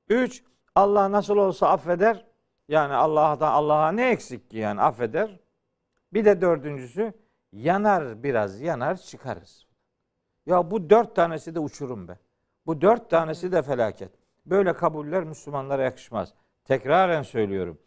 Üç, 0.08 0.44
Allah 0.74 1.12
nasıl 1.12 1.36
olsa 1.36 1.68
affeder. 1.68 2.24
Yani 2.68 2.94
Allah'tan 2.94 3.52
Allah'a 3.52 3.92
ne 3.92 4.10
eksik 4.10 4.50
ki 4.50 4.58
yani 4.58 4.80
affeder. 4.80 5.40
Bir 6.12 6.24
de 6.24 6.40
dördüncüsü, 6.40 7.12
yanar 7.56 8.22
biraz 8.22 8.60
yanar 8.60 8.96
çıkarız. 8.96 9.66
Ya 10.46 10.70
bu 10.70 10.90
dört 10.90 11.16
tanesi 11.16 11.54
de 11.54 11.60
uçurum 11.60 12.08
be. 12.08 12.18
Bu 12.66 12.80
dört 12.80 13.10
tanesi 13.10 13.52
de 13.52 13.62
felaket. 13.62 14.12
Böyle 14.46 14.72
kabuller 14.72 15.24
Müslümanlara 15.24 15.82
yakışmaz. 15.82 16.34
Tekraren 16.64 17.22
söylüyorum. 17.22 17.78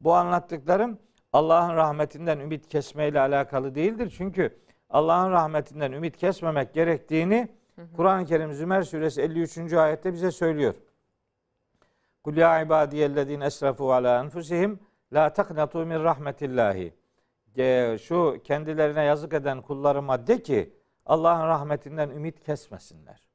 Bu 0.00 0.14
anlattıklarım 0.14 0.98
Allah'ın 1.32 1.76
rahmetinden 1.76 2.38
ümit 2.38 2.68
kesmeyle 2.68 3.20
alakalı 3.20 3.74
değildir. 3.74 4.14
Çünkü 4.16 4.58
Allah'ın 4.90 5.30
rahmetinden 5.30 5.92
ümit 5.92 6.16
kesmemek 6.16 6.74
gerektiğini 6.74 7.48
Kur'an-ı 7.96 8.26
Kerim 8.26 8.52
Zümer 8.52 8.82
suresi 8.82 9.22
53. 9.22 9.72
ayette 9.72 10.12
bize 10.12 10.30
söylüyor. 10.30 10.74
Kul 12.24 12.36
ya 12.36 12.60
ibadiyellezine 12.60 13.44
esrafu 13.44 13.92
ala 13.92 14.20
enfusihim 14.20 14.80
la 15.12 15.32
taknatu 15.32 15.86
min 15.86 16.04
rahmetillahi 16.04 16.94
şu 17.98 18.40
kendilerine 18.44 19.02
yazık 19.02 19.32
eden 19.32 19.62
kullarıma 19.62 20.26
de 20.26 20.42
ki 20.42 20.72
Allah'ın 21.06 21.46
rahmetinden 21.46 22.10
ümit 22.10 22.40
kesmesinler. 22.40 23.28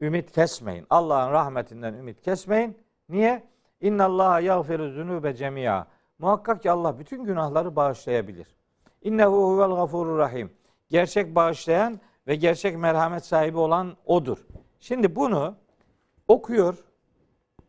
Ümit 0.00 0.32
kesmeyin. 0.32 0.86
Allah'ın 0.90 1.32
rahmetinden 1.32 1.94
ümit 1.94 2.20
kesmeyin. 2.20 2.78
Niye? 3.08 3.44
İnna 3.80 4.04
Allah 4.04 4.40
yağfiru 4.40 4.90
zunube 4.90 5.34
cemia. 5.34 5.86
Muhakkak 6.18 6.62
ki 6.62 6.70
Allah 6.70 6.98
bütün 6.98 7.24
günahları 7.24 7.76
bağışlayabilir. 7.76 8.56
İnnehu 9.02 9.54
huvel 9.54 9.76
gafurur 9.76 10.18
rahim. 10.18 10.52
Gerçek 10.90 11.34
bağışlayan 11.34 12.00
ve 12.26 12.36
gerçek 12.36 12.76
merhamet 12.76 13.24
sahibi 13.24 13.58
olan 13.58 13.96
odur. 14.04 14.46
Şimdi 14.80 15.16
bunu 15.16 15.56
okuyor 16.28 16.84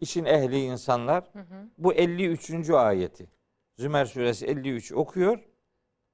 işin 0.02 0.26
ehli 0.26 0.60
insanlar. 0.60 1.24
Hı 1.34 1.40
hı. 1.40 1.70
Bu 1.78 1.94
53. 1.94 2.70
ayeti. 2.70 3.39
Zümer 3.80 4.06
suresi 4.06 4.46
53 4.46 4.92
okuyor. 4.92 5.40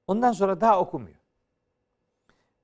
Ondan 0.06 0.32
sonra 0.32 0.60
daha 0.60 0.80
okumuyor. 0.80 1.16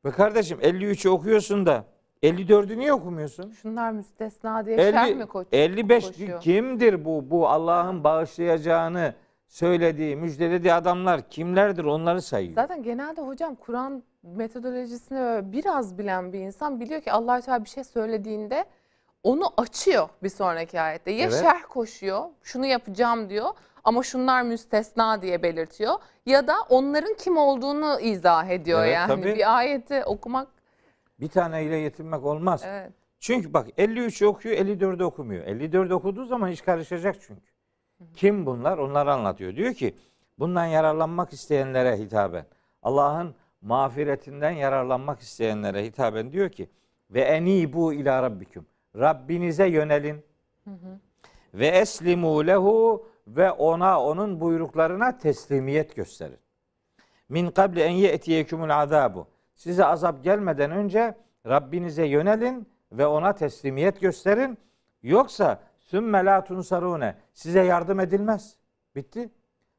Ve 0.04 0.10
kardeşim 0.10 0.58
53'ü 0.60 1.08
okuyorsun 1.08 1.66
da 1.66 1.84
54'ü 2.22 2.78
niye 2.78 2.92
okumuyorsun? 2.92 3.50
Şunlar 3.50 3.92
müstesna 3.92 4.66
diye 4.66 4.76
50, 4.76 4.92
şerh 4.92 5.16
mi 5.16 5.26
koç, 5.26 5.46
55 5.52 6.06
koşuyor? 6.06 6.40
kimdir 6.40 7.04
bu? 7.04 7.30
Bu 7.30 7.48
Allah'ın 7.48 8.04
bağışlayacağını 8.04 9.14
söylediği, 9.48 10.16
müjdelediği 10.16 10.72
adamlar 10.72 11.28
kimlerdir? 11.28 11.84
Onları 11.84 12.22
sayıyor. 12.22 12.54
Zaten 12.54 12.82
genelde 12.82 13.20
hocam 13.20 13.54
Kur'an 13.54 14.02
metodolojisini 14.22 15.52
biraz 15.52 15.98
bilen 15.98 16.32
bir 16.32 16.40
insan 16.40 16.80
biliyor 16.80 17.00
ki 17.00 17.12
Allah 17.12 17.40
Teala 17.40 17.64
bir 17.64 17.68
şey 17.68 17.84
söylediğinde 17.84 18.64
onu 19.22 19.44
açıyor 19.56 20.08
bir 20.22 20.28
sonraki 20.28 20.80
ayette. 20.80 21.10
Ya 21.10 21.24
evet. 21.24 21.40
şerh 21.40 21.62
koşuyor, 21.68 22.24
şunu 22.42 22.66
yapacağım 22.66 23.30
diyor 23.30 23.48
ama 23.84 24.02
şunlar 24.02 24.42
müstesna 24.42 25.22
diye 25.22 25.42
belirtiyor. 25.42 25.94
Ya 26.26 26.46
da 26.46 26.54
onların 26.68 27.14
kim 27.14 27.36
olduğunu 27.36 28.00
izah 28.00 28.46
ediyor 28.46 28.84
evet, 28.84 28.94
yani. 28.94 29.08
Tabii. 29.08 29.34
Bir 29.34 29.56
ayeti 29.56 30.04
okumak. 30.04 30.48
Bir 31.20 31.28
taneyle 31.28 31.76
yetinmek 31.76 32.24
olmaz. 32.24 32.62
Evet. 32.66 32.92
Çünkü 33.18 33.54
bak 33.54 33.68
53'ü 33.78 34.26
okuyor 34.26 34.56
54'ü 34.56 35.02
okumuyor. 35.02 35.46
54'ü 35.46 35.92
okuduğu 35.92 36.24
zaman 36.24 36.50
iş 36.50 36.60
karışacak 36.60 37.16
çünkü. 37.20 37.52
Kim 38.14 38.46
bunlar? 38.46 38.78
Onları 38.78 39.12
anlatıyor. 39.12 39.56
Diyor 39.56 39.74
ki 39.74 39.96
bundan 40.38 40.66
yararlanmak 40.66 41.32
isteyenlere 41.32 41.96
hitaben. 41.96 42.46
Allah'ın 42.82 43.34
mağfiretinden 43.60 44.50
yararlanmak 44.50 45.20
isteyenlere 45.20 45.84
hitaben 45.84 46.32
diyor 46.32 46.50
ki 46.50 46.70
ve 47.10 47.20
eni 47.20 47.72
bu 47.72 47.92
ila 47.92 48.22
rabbikum. 48.22 48.66
Rabbinize 48.96 49.66
yönelin. 49.66 50.24
Hı 50.64 50.70
hı. 50.70 51.00
Ve 51.54 51.66
eslimu 51.66 52.46
lehu 52.46 53.06
ve 53.36 53.50
ona 53.50 54.02
onun 54.02 54.40
buyruklarına 54.40 55.18
teslimiyet 55.18 55.96
gösterin. 55.96 56.38
Min 57.28 57.50
kabli 57.50 57.80
en 57.80 57.90
ye'tiyekumul 57.90 58.70
azabu. 58.70 59.26
Size 59.54 59.84
azap 59.84 60.24
gelmeden 60.24 60.70
önce 60.70 61.14
Rabbinize 61.46 62.04
yönelin 62.04 62.68
ve 62.92 63.06
ona 63.06 63.34
teslimiyet 63.34 64.00
gösterin. 64.00 64.58
Yoksa 65.02 65.62
sümme 65.78 66.24
la 66.24 66.44
tunsarune. 66.44 67.16
Size 67.32 67.60
yardım 67.60 68.00
edilmez. 68.00 68.56
Bitti. 68.96 69.30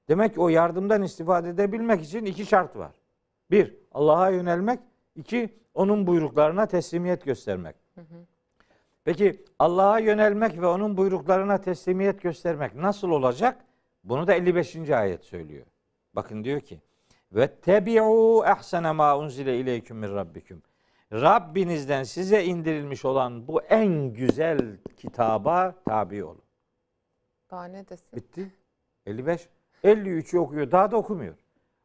Demek 0.08 0.34
ki 0.34 0.42
o 0.42 0.50
yardımdan 0.50 1.02
istifade 1.02 1.50
edebilmek 1.50 2.04
için 2.04 2.26
iki 2.26 2.46
şart 2.46 2.76
var. 2.78 2.92
Bir, 3.52 3.76
Allah'a 3.92 4.30
yönelmek. 4.30 4.80
iki 5.16 5.60
onun 5.74 6.08
buyruklarına 6.08 6.66
teslimiyet 6.66 7.26
göstermek. 7.26 7.76
Peki 9.06 9.46
Allah'a 9.60 10.00
yönelmek 10.00 10.62
ve 10.62 10.68
onun 10.68 10.98
buyruklarına 10.98 11.62
teslimiyet 11.62 12.22
göstermek 12.22 12.76
nasıl 12.76 13.10
olacak? 13.10 13.66
Bunu 14.04 14.28
da 14.28 14.34
55. 14.34 14.90
ayet 14.90 15.24
söylüyor. 15.26 15.66
Bakın 16.14 16.44
diyor 16.44 16.62
ki 16.62 16.82
ve 17.32 17.48
tebi'u 17.48 18.44
ehsene 18.46 18.92
ma 18.92 19.18
unzile 19.18 19.60
ileyküm 19.60 19.98
min 19.98 20.16
rabbikum. 20.16 20.62
Rabbinizden 21.14 22.04
size 22.04 22.44
indirilmiş 22.44 23.06
olan 23.06 23.48
bu 23.48 23.62
en 23.62 24.14
güzel 24.14 24.78
kitaba 24.98 25.76
tabi 25.86 26.24
olun. 26.24 26.42
Daha 27.52 27.66
ne 27.66 27.90
desin? 27.90 28.16
Bitti. 28.16 28.52
55. 29.06 29.50
53'ü 29.84 30.38
okuyor. 30.38 30.72
Daha 30.72 30.92
da 30.92 30.98
okumuyor. 30.98 31.36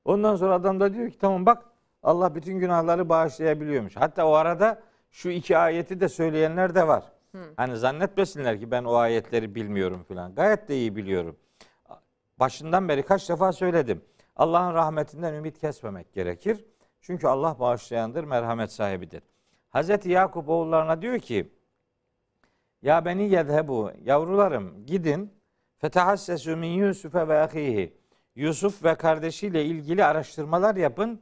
Ondan 0.04 0.36
sonra 0.36 0.54
adam 0.54 0.80
da 0.80 0.94
diyor 0.94 1.10
ki 1.10 1.18
tamam 1.18 1.46
bak 1.46 1.64
Allah 2.02 2.34
bütün 2.34 2.58
günahları 2.58 3.08
bağışlayabiliyormuş. 3.08 3.96
Hatta 3.96 4.26
o 4.26 4.32
arada 4.32 4.82
şu 5.10 5.28
iki 5.28 5.58
ayeti 5.58 6.00
de 6.00 6.08
söyleyenler 6.08 6.74
de 6.74 6.88
var. 6.88 7.04
Hani 7.56 7.76
zannetmesinler 7.76 8.60
ki 8.60 8.70
ben 8.70 8.84
o 8.84 8.94
ayetleri 8.94 9.54
bilmiyorum 9.54 10.04
filan. 10.08 10.34
Gayet 10.34 10.68
de 10.68 10.76
iyi 10.76 10.96
biliyorum. 10.96 11.36
Başından 12.38 12.88
beri 12.88 13.02
kaç 13.02 13.28
defa 13.28 13.52
söyledim. 13.52 14.02
Allah'ın 14.36 14.74
rahmetinden 14.74 15.34
ümit 15.34 15.58
kesmemek 15.58 16.12
gerekir. 16.12 16.64
Çünkü 17.00 17.26
Allah 17.26 17.56
bağışlayandır, 17.60 18.24
merhamet 18.24 18.72
sahibidir. 18.72 19.22
Hazreti 19.70 20.10
Yakup 20.10 20.48
oğullarına 20.48 21.02
diyor 21.02 21.18
ki 21.18 21.52
Ya 22.82 23.04
beni 23.04 23.30
yedhebu 23.30 23.92
yavrularım 24.04 24.86
gidin 24.86 25.32
fetahassesu 25.78 26.56
min 26.56 26.68
Yusuf'e 26.68 27.28
ve 27.28 27.38
ahihi 27.38 27.96
Yusuf 28.36 28.84
ve 28.84 28.94
kardeşiyle 28.94 29.64
ilgili 29.64 30.04
araştırmalar 30.04 30.76
yapın. 30.76 31.20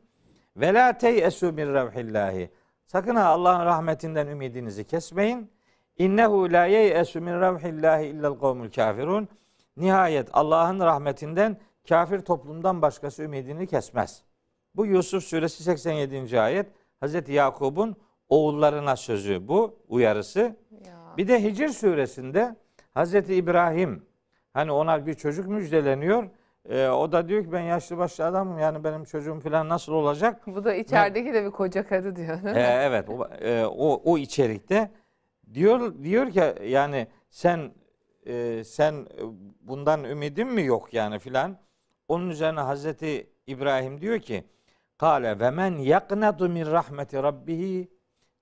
Ve 0.56 0.74
la 0.74 0.98
teyesu 0.98 1.52
min 1.52 1.74
revhillahi. 1.74 2.50
Sakın 2.86 3.16
ha 3.16 3.24
Allah'ın 3.24 3.64
rahmetinden 3.64 4.26
ümidinizi 4.26 4.84
kesmeyin. 4.84 5.50
İnnehu 5.98 6.52
la 6.52 6.64
yeyesu 6.64 7.20
min 7.20 7.40
revhillahi 7.40 8.06
illel 8.06 8.34
kavmul 8.34 8.70
kafirun. 8.70 9.28
Nihayet 9.76 10.28
Allah'ın 10.32 10.80
rahmetinden 10.80 11.56
kafir 11.88 12.20
toplumdan 12.20 12.82
başkası 12.82 13.22
ümidini 13.22 13.66
kesmez. 13.66 14.22
Bu 14.74 14.86
Yusuf 14.86 15.24
suresi 15.24 15.62
87. 15.62 16.40
ayet. 16.40 16.66
Hazreti 17.00 17.32
Yakub'un 17.32 17.96
oğullarına 18.28 18.96
sözü 18.96 19.48
bu 19.48 19.78
uyarısı. 19.88 20.40
Ya. 20.40 21.14
Bir 21.16 21.28
de 21.28 21.42
Hicr 21.42 21.68
suresinde 21.68 22.56
Hazreti 22.94 23.34
İbrahim 23.34 24.06
hani 24.52 24.72
ona 24.72 25.06
bir 25.06 25.14
çocuk 25.14 25.46
müjdeleniyor. 25.46 26.28
Ee, 26.68 26.88
o 26.88 27.12
da 27.12 27.28
diyor 27.28 27.44
ki 27.44 27.52
ben 27.52 27.60
yaşlı 27.60 27.98
başlı 27.98 28.24
adamım 28.24 28.58
yani 28.58 28.84
benim 28.84 29.04
çocuğum 29.04 29.40
falan 29.40 29.68
nasıl 29.68 29.92
olacak? 29.92 30.46
Bu 30.46 30.64
da 30.64 30.74
içerideki 30.74 31.34
de 31.34 31.44
bir 31.44 31.50
koca 31.50 31.86
karı 31.86 32.16
diyor. 32.16 32.38
Ee, 32.44 32.60
evet 32.60 33.08
o, 33.08 33.28
e, 33.40 33.66
o 33.66 34.02
o 34.04 34.18
içerikte 34.18 34.90
diyor 35.54 35.94
diyor 36.02 36.30
ki 36.30 36.54
yani 36.64 37.06
sen 37.30 37.70
e, 38.26 38.64
sen 38.64 38.92
e, 38.92 39.22
bundan 39.60 40.04
ümidin 40.04 40.48
mi 40.48 40.64
yok 40.64 40.94
yani 40.94 41.18
filan. 41.18 41.58
Onun 42.08 42.30
üzerine 42.30 42.60
Hazreti 42.60 43.30
İbrahim 43.46 44.00
diyor 44.00 44.18
ki 44.18 44.44
Kale 44.98 45.40
ve 45.40 45.50
men 45.50 45.78
yaknatu 45.78 46.48
min 46.48 46.66
rahmeti 46.66 47.22
rabbihi 47.22 47.88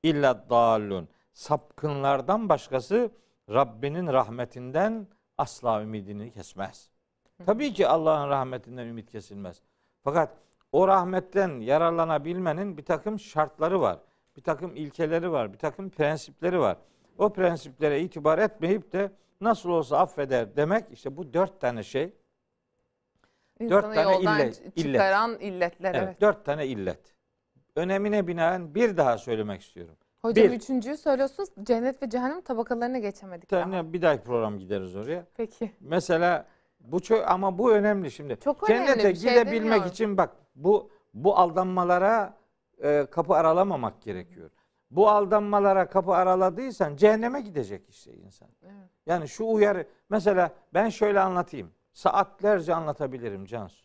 illa 0.03 0.51
dallun. 0.51 1.09
Sapkınlardan 1.33 2.49
başkası 2.49 3.11
Rabbinin 3.51 4.07
rahmetinden 4.07 5.07
asla 5.39 5.83
ümidini 5.83 6.33
kesmez. 6.33 6.94
Tabii 7.47 7.73
ki 7.73 7.89
Allah'ın 7.89 8.29
rahmetinden 8.29 8.87
ümit 8.87 9.11
kesilmez. 9.11 9.63
Fakat 10.05 10.31
o 10.73 10.89
rahmetten 10.89 11.61
yararlanabilmenin 11.61 12.79
bir 12.79 12.85
takım 12.85 13.19
şartları 13.19 13.81
var. 13.81 13.99
Bir 14.37 14.43
takım 14.43 14.77
ilkeleri 14.77 15.33
var. 15.33 15.53
Bir 15.53 15.59
takım 15.59 15.91
prensipleri 15.91 16.61
var. 16.61 16.77
O 17.19 17.33
prensiplere 17.33 18.01
itibar 18.01 18.39
etmeyip 18.39 18.93
de 18.93 19.13
nasıl 19.41 19.71
olsa 19.71 19.99
affeder 19.99 20.57
demek 20.57 20.85
işte 20.93 21.17
bu 21.17 21.35
dört 21.35 21.61
tane 21.61 21.83
şey. 21.83 22.13
İnsanı 23.61 23.71
dört 23.71 23.95
tane 23.95 24.21
illet, 24.21 24.77
çıkaran 24.77 25.39
illetler. 25.39 25.95
Evet. 25.95 26.05
Evet, 26.05 26.21
dört 26.21 26.45
tane 26.45 26.67
illet. 26.67 27.15
Önemine 27.77 28.27
binaen 28.27 28.75
bir 28.75 28.97
daha 28.97 29.19
söylemek 29.19 29.63
istiyorum. 29.63 29.95
Hocam 30.23 30.45
Bir. 30.45 30.51
üçüncüyü 30.51 30.97
söylüyorsunuz. 30.97 31.49
Cennet 31.63 32.03
ve 32.03 32.11
cehennem 32.11 32.41
tabakalarına 32.41 32.99
geçemedik 32.99 33.49
tane 33.49 33.93
bir 33.93 34.03
dahaki 34.03 34.25
program 34.25 34.59
gideriz 34.59 34.97
oraya. 34.97 35.27
Peki. 35.37 35.73
Mesela 35.81 36.47
bu 36.85 37.01
çok 37.01 37.31
ama 37.31 37.59
bu 37.59 37.73
önemli 37.73 38.11
şimdi. 38.11 38.37
Çok 38.41 38.71
önemli, 38.71 38.87
Cennete 38.87 39.11
bir 39.11 39.15
şey 39.15 39.31
gidebilmek 39.31 39.63
demiyorum. 39.63 39.87
için 39.89 40.17
bak 40.17 40.31
bu 40.55 40.91
bu 41.15 41.37
aldanmalara 41.39 42.37
e, 42.83 43.07
kapı 43.11 43.35
aralamamak 43.35 44.03
gerekiyor. 44.03 44.51
Bu 44.91 45.09
aldanmalara 45.09 45.89
kapı 45.89 46.13
araladıysan 46.13 46.97
cehenneme 46.97 47.41
gidecek 47.41 47.89
işte 47.89 48.13
insan. 48.15 48.49
Evet. 48.63 48.89
Yani 49.07 49.29
şu 49.29 49.45
uyarı 49.47 49.87
mesela 50.09 50.51
ben 50.75 50.89
şöyle 50.89 51.21
anlatayım. 51.21 51.73
Saatlerce 51.93 52.75
anlatabilirim 52.75 53.45
Cansu. 53.45 53.85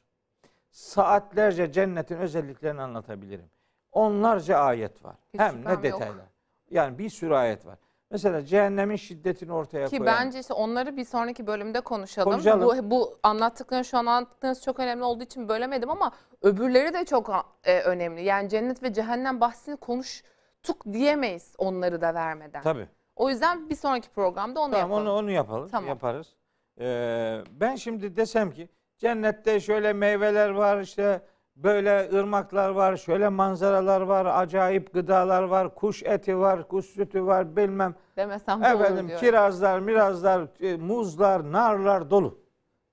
Saatlerce 0.71 1.71
cennetin 1.71 2.17
özelliklerini 2.17 2.81
anlatabilirim. 2.81 3.49
Onlarca 3.91 4.57
ayet 4.57 5.05
var. 5.05 5.15
Hiç 5.33 5.39
Hem 5.39 5.65
ne 5.65 5.71
yok. 5.71 5.83
detaylar. 5.83 6.25
Yani 6.69 6.97
bir 6.97 7.09
sürü 7.09 7.33
ayet 7.33 7.65
var. 7.65 7.77
Mesela 8.11 8.45
cehennemin 8.45 8.95
şiddetini 8.95 9.53
ortaya 9.53 9.87
Ki 9.87 9.97
koyan. 9.97 10.15
bence 10.15 10.39
işte 10.39 10.53
onları 10.53 10.97
bir 10.97 11.05
sonraki 11.05 11.47
bölümde 11.47 11.81
konuşalım. 11.81 12.31
Konuşalım. 12.31 12.83
Bu, 12.83 12.91
bu 12.91 13.19
anlattıklarınız 13.23 13.87
şu 13.87 13.97
an 13.97 14.05
anlattıklarınız 14.05 14.63
çok 14.63 14.79
önemli 14.79 15.03
olduğu 15.03 15.23
için 15.23 15.49
bölemedim 15.49 15.89
ama 15.89 16.11
öbürleri 16.41 16.93
de 16.93 17.05
çok 17.05 17.45
e, 17.63 17.79
önemli. 17.81 18.23
Yani 18.23 18.49
cennet 18.49 18.83
ve 18.83 18.93
cehennem 18.93 19.41
bahsini 19.41 19.77
konuştuk 19.77 20.85
diyemeyiz 20.93 21.53
onları 21.57 22.01
da 22.01 22.13
vermeden. 22.13 22.61
Tabii. 22.61 22.87
O 23.15 23.29
yüzden 23.29 23.69
bir 23.69 23.75
sonraki 23.75 24.09
programda 24.09 24.59
onu 24.61 24.71
Tamam 24.71 24.89
yapalım. 24.89 25.07
onu 25.07 25.17
onu 25.17 25.31
yapalım. 25.31 25.69
Tamam. 25.69 25.89
Yaparız. 25.89 26.35
Ee, 26.79 27.41
ben 27.51 27.75
şimdi 27.75 28.15
desem 28.15 28.51
ki 28.51 28.69
cennette 28.97 29.59
şöyle 29.59 29.93
meyveler 29.93 30.49
var 30.49 30.81
işte 30.81 31.21
böyle 31.63 32.09
ırmaklar 32.13 32.69
var, 32.69 32.97
şöyle 32.97 33.29
manzaralar 33.29 34.01
var, 34.01 34.25
acayip 34.25 34.93
gıdalar 34.93 35.43
var, 35.43 35.75
kuş 35.75 36.03
eti 36.03 36.37
var, 36.37 36.67
kuş 36.67 36.85
sütü 36.85 37.25
var 37.25 37.55
bilmem. 37.55 37.95
Demesem 38.17 38.63
Efendim 38.63 39.07
diyor. 39.07 39.19
kirazlar, 39.19 39.79
mirazlar, 39.79 40.47
e, 40.59 40.75
muzlar, 40.77 41.51
narlar 41.51 42.09
dolu. 42.09 42.39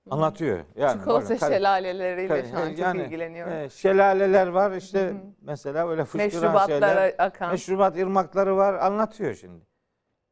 Anlatıyor. 0.09 0.59
Yani 0.75 0.99
Çikolata 0.99 1.23
bakın, 1.35 1.47
şelaleleriyle 1.47 2.27
kar- 2.27 2.49
şu 2.49 2.57
an 2.57 2.69
çok 2.69 2.79
yani, 2.79 3.01
ilgileniyorum. 3.03 3.53
e, 3.53 3.69
şelaleler 3.69 4.47
var 4.47 4.71
işte 4.71 5.13
mesela 5.41 5.89
öyle 5.89 6.05
fışkıran 6.05 6.65
şeyler. 6.67 7.15
akan. 7.17 7.51
Meşrubat 7.51 7.97
ırmakları 7.97 8.57
var 8.57 8.73
anlatıyor 8.73 9.33
şimdi. 9.33 9.65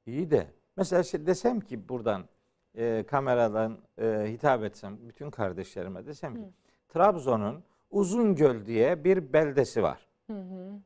İyi 0.06 0.32
de 0.32 0.48
mesela 0.78 1.04
şey 1.04 1.26
desem 1.26 1.60
ki 1.60 1.90
buradan 1.90 2.24
e, 2.78 3.04
kameradan 3.08 3.78
e, 4.02 4.26
hitap 4.28 4.64
etsem 4.64 4.98
bütün 5.02 5.32
kardeşlerime 5.32 6.06
desem 6.06 6.36
ki 6.36 6.54
Trabzon'un 6.90 7.64
Uzungöl 7.96 8.66
diye 8.66 9.04
bir 9.04 9.34
beldesi 9.34 9.84
var. 9.84 10.08
Hı 10.28 10.34
hı. 10.34 10.82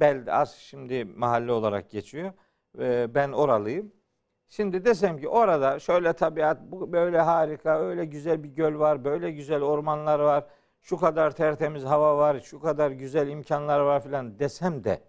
Belde 0.00 0.32
az 0.32 0.54
şimdi 0.54 1.04
mahalle 1.04 1.52
olarak 1.52 1.90
geçiyor. 1.90 2.32
E, 2.78 3.14
ben 3.14 3.32
oralıyım. 3.32 3.92
Şimdi 4.48 4.84
desem 4.84 5.18
ki 5.18 5.28
orada 5.28 5.78
şöyle 5.78 6.12
tabiat 6.12 6.62
böyle 6.72 7.20
harika, 7.20 7.80
öyle 7.80 8.04
güzel 8.04 8.42
bir 8.44 8.48
göl 8.48 8.78
var, 8.78 9.04
böyle 9.04 9.30
güzel 9.30 9.62
ormanlar 9.62 10.18
var, 10.18 10.44
şu 10.82 10.96
kadar 10.96 11.30
tertemiz 11.30 11.84
hava 11.84 12.16
var, 12.16 12.40
şu 12.40 12.60
kadar 12.60 12.90
güzel 12.90 13.28
imkanlar 13.28 13.80
var 13.80 14.02
filan 14.02 14.38
desem 14.38 14.84
de 14.84 15.00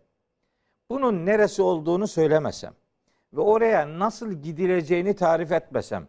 bunun 0.90 1.26
neresi 1.26 1.62
olduğunu 1.62 2.08
söylemesem 2.08 2.74
ve 3.34 3.42
oraya 3.42 4.00
nasıl 4.00 4.32
gidileceğini 4.32 5.16
tarif 5.16 5.52
etmesem 5.52 6.08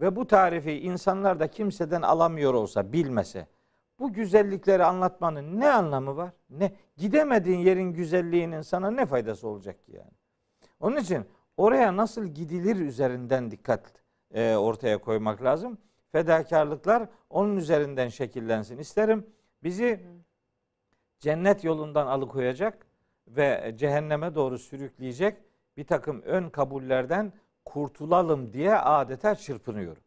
ve 0.00 0.16
bu 0.16 0.26
tarifi 0.26 0.72
insanlar 0.72 1.40
da 1.40 1.46
kimseden 1.46 2.02
alamıyor 2.02 2.54
olsa 2.54 2.92
bilmese 2.92 3.46
bu 3.98 4.12
güzellikleri 4.12 4.84
anlatmanın 4.84 5.60
ne 5.60 5.70
anlamı 5.70 6.16
var? 6.16 6.30
Ne 6.50 6.72
gidemediğin 6.96 7.58
yerin 7.58 7.92
güzelliğinin 7.92 8.60
sana 8.60 8.90
ne 8.90 9.06
faydası 9.06 9.48
olacak 9.48 9.84
ki 9.86 9.92
yani? 9.96 10.10
Onun 10.80 10.96
için 10.96 11.26
oraya 11.56 11.96
nasıl 11.96 12.26
gidilir 12.26 12.76
üzerinden 12.76 13.50
dikkat 13.50 13.92
e, 14.30 14.56
ortaya 14.56 14.98
koymak 14.98 15.42
lazım. 15.42 15.78
Fedakarlıklar 16.12 17.08
onun 17.30 17.56
üzerinden 17.56 18.08
şekillensin 18.08 18.78
isterim. 18.78 19.26
Bizi 19.62 20.06
cennet 21.18 21.64
yolundan 21.64 22.06
alıkoyacak 22.06 22.86
ve 23.26 23.74
cehenneme 23.76 24.34
doğru 24.34 24.58
sürükleyecek 24.58 25.36
bir 25.76 25.86
takım 25.86 26.22
ön 26.22 26.48
kabullerden 26.48 27.32
kurtulalım 27.64 28.52
diye 28.52 28.74
adeta 28.74 29.34
çırpınıyorum. 29.34 30.02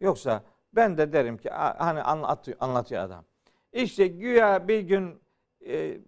Yoksa 0.00 0.42
ben 0.76 0.98
de 0.98 1.12
derim 1.12 1.36
ki 1.38 1.52
"Aa, 1.52 1.86
hani 1.86 2.02
anlatıyor, 2.02 2.56
anlatıyor 2.60 3.02
adam. 3.02 3.24
İşte 3.72 4.06
güya 4.06 4.68
bir 4.68 4.80
gün 4.80 5.20
e, 5.66 5.98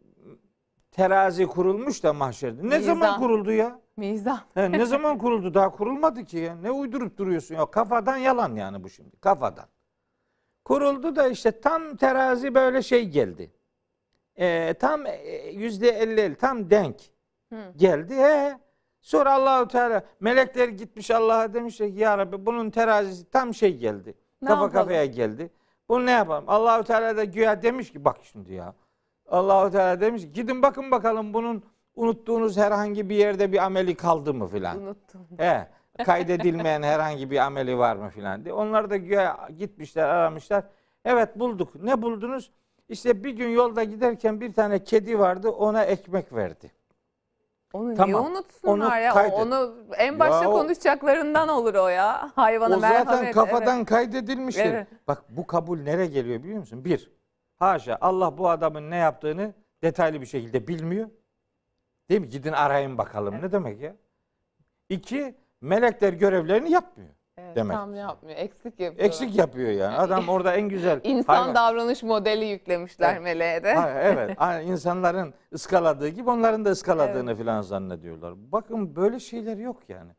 terazi 0.90 1.46
kurulmuş 1.46 2.02
da 2.04 2.12
mahşerde. 2.12 2.62
Ne 2.62 2.78
Mizan. 2.78 2.94
zaman 2.94 3.18
kuruldu 3.20 3.52
ya? 3.52 3.80
Mizan. 3.96 4.40
He, 4.54 4.72
ne 4.72 4.86
zaman 4.86 5.18
kuruldu? 5.18 5.54
Daha 5.54 5.70
kurulmadı 5.70 6.24
ki 6.24 6.38
ya. 6.38 6.54
Ne 6.56 6.70
uydurup 6.70 7.16
duruyorsun 7.18 7.54
ya? 7.54 7.66
Kafadan 7.66 8.16
yalan 8.16 8.56
yani 8.56 8.84
bu 8.84 8.90
şimdi. 8.90 9.16
Kafadan. 9.20 9.66
Kuruldu 10.64 11.16
da 11.16 11.28
işte 11.28 11.60
tam 11.60 11.96
terazi 11.96 12.54
böyle 12.54 12.82
şey 12.82 13.08
geldi. 13.08 13.52
Ee, 14.38 14.74
tam 14.80 15.06
e, 15.06 15.50
yüzde 15.52 15.88
elli 15.88 16.34
tam 16.34 16.70
denk 16.70 16.96
Hı. 17.52 17.72
geldi. 17.76 18.14
He. 18.14 18.58
Sonra 19.00 19.32
Allahu 19.34 19.68
Teala 19.68 20.02
melekler 20.20 20.68
gitmiş 20.68 21.10
Allah'a 21.10 21.54
demiş 21.54 21.76
ki 21.76 21.92
ya 21.96 22.18
Rabbi 22.18 22.46
bunun 22.46 22.70
terazisi 22.70 23.30
tam 23.30 23.54
şey 23.54 23.76
geldi. 23.76 24.14
Ne 24.46 24.50
kafa 24.50 24.64
yapalım? 24.64 24.84
kafaya 24.84 25.06
geldi. 25.06 25.50
Bunu 25.88 26.06
ne 26.06 26.10
yapalım? 26.10 26.44
Allahu 26.46 26.84
Teala 26.84 27.16
da 27.16 27.24
güya 27.24 27.62
demiş 27.62 27.92
ki 27.92 28.04
bak 28.04 28.16
şimdi 28.22 28.52
ya. 28.54 28.74
Allahu 29.28 29.70
Teala 29.70 30.00
demiş 30.00 30.22
ki 30.22 30.32
gidin 30.32 30.62
bakın 30.62 30.90
bakalım 30.90 31.34
bunun 31.34 31.62
unuttuğunuz 31.96 32.56
herhangi 32.56 33.08
bir 33.08 33.16
yerde 33.16 33.52
bir 33.52 33.64
ameli 33.64 33.94
kaldı 33.94 34.34
mı 34.34 34.46
filan. 34.46 34.82
Unuttum. 34.82 35.26
He, 35.38 35.68
kaydedilmeyen 36.04 36.82
herhangi 36.82 37.30
bir 37.30 37.38
ameli 37.38 37.78
var 37.78 37.96
mı 37.96 38.08
filan 38.08 38.44
diye. 38.44 38.54
Onlar 38.54 38.90
da 38.90 38.96
güya 38.96 39.48
gitmişler 39.58 40.08
aramışlar. 40.08 40.64
Evet 41.04 41.38
bulduk. 41.38 41.82
Ne 41.82 42.02
buldunuz? 42.02 42.52
İşte 42.88 43.24
bir 43.24 43.30
gün 43.30 43.48
yolda 43.48 43.84
giderken 43.84 44.40
bir 44.40 44.52
tane 44.52 44.84
kedi 44.84 45.18
vardı 45.18 45.50
ona 45.50 45.84
ekmek 45.84 46.32
verdi. 46.32 46.72
Onu 47.72 47.84
niye 47.84 47.96
Tamam. 47.96 48.26
unutsunlar 48.26 48.86
Onu 48.86 49.00
ya? 49.02 49.10
O- 49.12 49.14
kaydet. 49.14 49.38
Onu 49.38 49.74
en 49.96 50.18
başta 50.18 50.42
Ya 50.42 50.50
o- 50.50 50.52
konuşacaklarından 50.52 51.48
olur 51.48 51.74
o 51.74 51.88
ya. 51.88 52.30
Hayvana 52.34 52.76
o 52.76 52.80
zaten 52.80 53.04
merhamet. 53.06 53.34
kafadan 53.34 53.76
evet. 53.76 53.88
kaydedilmiştir. 53.88 54.64
Evet. 54.64 54.86
Bak 55.08 55.24
bu 55.28 55.46
kabul 55.46 55.78
nereye 55.80 56.06
geliyor 56.06 56.42
biliyor 56.42 56.58
musun? 56.58 56.84
Bir, 56.84 57.10
haşa 57.56 57.98
Allah 58.00 58.38
bu 58.38 58.50
adamın 58.50 58.90
ne 58.90 58.96
yaptığını 58.96 59.54
detaylı 59.82 60.20
bir 60.20 60.26
şekilde 60.26 60.68
bilmiyor. 60.68 61.08
Değil 62.10 62.20
mi? 62.20 62.28
Gidin 62.28 62.52
arayın 62.52 62.98
bakalım. 62.98 63.42
Ne 63.42 63.52
demek 63.52 63.80
ya? 63.80 63.96
İki, 64.88 65.34
melekler 65.60 66.12
görevlerini 66.12 66.70
yapmıyor. 66.70 67.10
Evet, 67.38 67.56
demek. 67.56 67.76
Tam 67.76 67.94
yapmıyor. 67.94 68.38
Eksik 68.38 68.80
yapıyor. 68.80 69.04
Eksik 69.04 69.36
yapıyor 69.36 69.70
yani. 69.70 69.96
Adam 69.96 70.28
orada 70.28 70.54
en 70.56 70.68
güzel 70.68 71.00
İnsan 71.04 71.34
hayvan- 71.34 71.54
davranış 71.54 72.02
modeli 72.02 72.44
yüklemişler 72.44 73.12
Evet. 73.12 73.22
meleğe 73.22 73.64
de. 73.64 73.74
Ha, 73.74 73.90
evet. 73.90 74.38
İnsanların 74.66 75.34
ıskaladığı 75.52 76.08
gibi 76.08 76.30
onların 76.30 76.64
da 76.64 76.70
ıskaladığını 76.70 77.34
falan 77.36 77.62
zannediyorlar. 77.62 78.34
Bakın 78.52 78.96
böyle 78.96 79.20
şeyler 79.20 79.56
yok 79.56 79.76
yani. 79.88 80.10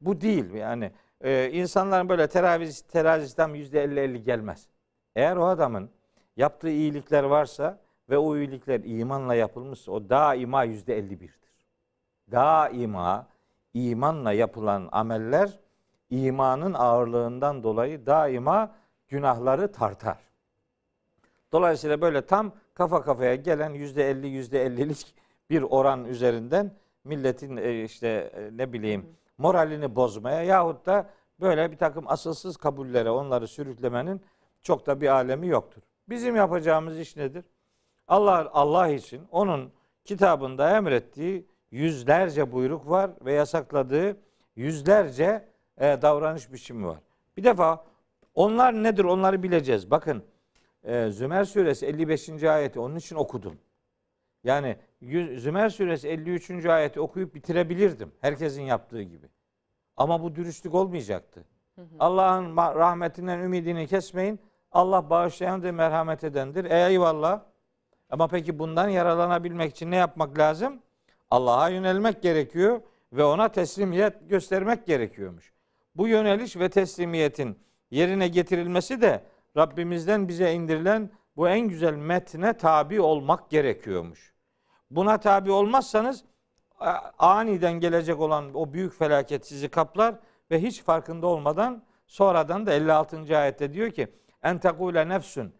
Bu 0.00 0.20
değil 0.20 0.54
yani. 0.54 0.92
Ee, 1.20 1.50
insanların 1.52 2.08
böyle 2.08 2.28
terazi, 2.28 2.86
terazisinden 2.88 3.48
yüzde 3.48 3.82
elli 3.82 4.00
elli 4.00 4.22
gelmez. 4.22 4.68
Eğer 5.16 5.36
o 5.36 5.44
adamın 5.46 5.90
yaptığı 6.36 6.68
iyilikler 6.70 7.22
varsa 7.24 7.78
ve 8.10 8.18
o 8.18 8.36
iyilikler 8.36 8.80
imanla 8.84 9.34
yapılmışsa 9.34 9.92
o 9.92 10.08
daima 10.10 10.64
yüzde 10.64 10.98
elli 10.98 11.20
birdir. 11.20 11.40
Daima 12.30 13.26
imanla 13.74 14.32
yapılan 14.32 14.88
ameller 14.92 15.58
imanın 16.10 16.74
ağırlığından 16.74 17.62
dolayı 17.62 18.06
daima 18.06 18.74
günahları 19.08 19.72
tartar. 19.72 20.18
Dolayısıyla 21.52 22.00
böyle 22.00 22.26
tam 22.26 22.52
kafa 22.74 23.02
kafaya 23.02 23.34
gelen 23.34 23.70
yüzde 23.70 24.10
elli 24.10 24.26
yüzde 24.26 24.62
ellilik 24.62 25.14
bir 25.50 25.62
oran 25.62 26.04
üzerinden 26.04 26.72
milletin 27.04 27.56
e, 27.56 27.84
işte 27.84 28.08
e, 28.08 28.56
ne 28.56 28.72
bileyim 28.72 29.16
moralini 29.38 29.96
bozmaya 29.96 30.42
yahut 30.42 30.86
da 30.86 31.10
böyle 31.40 31.70
bir 31.70 31.76
takım 31.76 32.04
asılsız 32.08 32.56
kabullere 32.56 33.10
onları 33.10 33.48
sürüklemenin 33.48 34.20
çok 34.62 34.86
da 34.86 35.00
bir 35.00 35.08
alemi 35.08 35.46
yoktur. 35.46 35.82
Bizim 36.08 36.36
yapacağımız 36.36 36.98
iş 36.98 37.16
nedir? 37.16 37.44
Allah 38.08 38.50
Allah 38.52 38.88
için 38.88 39.22
onun 39.30 39.72
kitabında 40.04 40.76
emrettiği 40.76 41.46
yüzlerce 41.70 42.52
buyruk 42.52 42.90
var 42.90 43.10
ve 43.24 43.32
yasakladığı 43.32 44.16
yüzlerce 44.56 45.48
e, 45.80 46.02
davranış 46.02 46.52
biçimi 46.52 46.86
var. 46.86 46.98
Bir 47.36 47.44
defa 47.44 47.84
onlar 48.34 48.82
nedir 48.82 49.04
onları 49.04 49.42
bileceğiz. 49.42 49.90
Bakın 49.90 50.22
e, 50.84 51.10
Zümer 51.10 51.44
suresi 51.44 51.86
55. 51.86 52.42
ayeti 52.42 52.80
onun 52.80 52.96
için 52.96 53.16
okudum. 53.16 53.58
Yani 54.44 54.76
Zümer 55.36 55.68
suresi 55.68 56.08
53. 56.08 56.66
ayeti 56.66 57.00
okuyup 57.00 57.34
bitirebilirdim. 57.34 58.12
Herkesin 58.20 58.62
yaptığı 58.62 59.02
gibi. 59.02 59.26
Ama 59.96 60.22
bu 60.22 60.34
dürüstlük 60.34 60.74
olmayacaktı. 60.74 61.44
Allah'ın 61.98 62.56
rahmetinden 62.56 63.38
ümidini 63.38 63.86
kesmeyin. 63.86 64.40
Allah 64.72 65.10
bağışlayandır, 65.10 65.70
merhamet 65.70 66.24
edendir. 66.24 66.64
E, 66.64 66.86
eyvallah. 66.88 67.42
Ama 68.10 68.28
peki 68.28 68.58
bundan 68.58 68.88
yararlanabilmek 68.88 69.70
için 69.70 69.90
ne 69.90 69.96
yapmak 69.96 70.38
lazım? 70.38 70.82
Allah'a 71.30 71.68
yönelmek 71.68 72.22
gerekiyor 72.22 72.80
ve 73.12 73.24
ona 73.24 73.48
teslimiyet 73.48 74.30
göstermek 74.30 74.86
gerekiyormuş. 74.86 75.52
Bu 75.94 76.08
yöneliş 76.08 76.56
ve 76.56 76.68
teslimiyetin 76.68 77.58
yerine 77.90 78.28
getirilmesi 78.28 79.00
de 79.00 79.24
Rabbimizden 79.56 80.28
bize 80.28 80.52
indirilen 80.52 81.10
bu 81.36 81.48
en 81.48 81.60
güzel 81.60 81.94
metne 81.94 82.52
tabi 82.52 83.00
olmak 83.00 83.50
gerekiyormuş. 83.50 84.34
Buna 84.90 85.18
tabi 85.18 85.50
olmazsanız 85.50 86.24
aniden 87.18 87.72
gelecek 87.72 88.20
olan 88.20 88.54
o 88.54 88.72
büyük 88.72 88.94
felaket 88.94 89.46
sizi 89.46 89.68
kaplar 89.68 90.14
ve 90.50 90.62
hiç 90.62 90.82
farkında 90.82 91.26
olmadan 91.26 91.82
sonradan 92.06 92.66
da 92.66 92.72
56. 92.72 93.38
ayette 93.38 93.72
diyor 93.72 93.90
ki 93.90 94.08
en 94.42 94.58
tekule 94.58 95.08
nefsün 95.08 95.54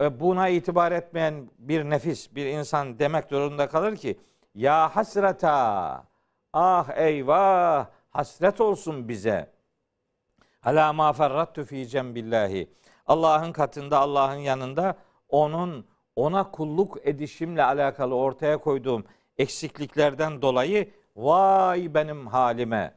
e, 0.00 0.20
buna 0.20 0.48
itibar 0.48 0.92
etmeyen 0.92 1.50
bir 1.58 1.84
nefis, 1.84 2.34
bir 2.34 2.46
insan 2.46 2.98
demek 2.98 3.24
zorunda 3.24 3.68
kalır 3.68 3.96
ki 3.96 4.20
ya 4.54 4.96
hasreta 4.96 6.04
ah 6.52 6.88
eyvah 6.96 7.86
hasret 8.10 8.60
olsun 8.60 9.08
bize 9.08 9.57
Ala 10.68 10.92
ma 10.92 11.12
ferrattu 11.12 11.64
fi 11.64 11.88
cembillahi. 11.88 12.70
Allah'ın 13.06 13.52
katında, 13.52 13.98
Allah'ın 13.98 14.38
yanında 14.38 14.96
onun 15.28 15.86
ona 16.16 16.50
kulluk 16.50 16.98
edişimle 17.02 17.64
alakalı 17.64 18.14
ortaya 18.14 18.58
koyduğum 18.58 19.04
eksikliklerden 19.38 20.42
dolayı 20.42 20.90
vay 21.16 21.94
benim 21.94 22.26
halime. 22.26 22.94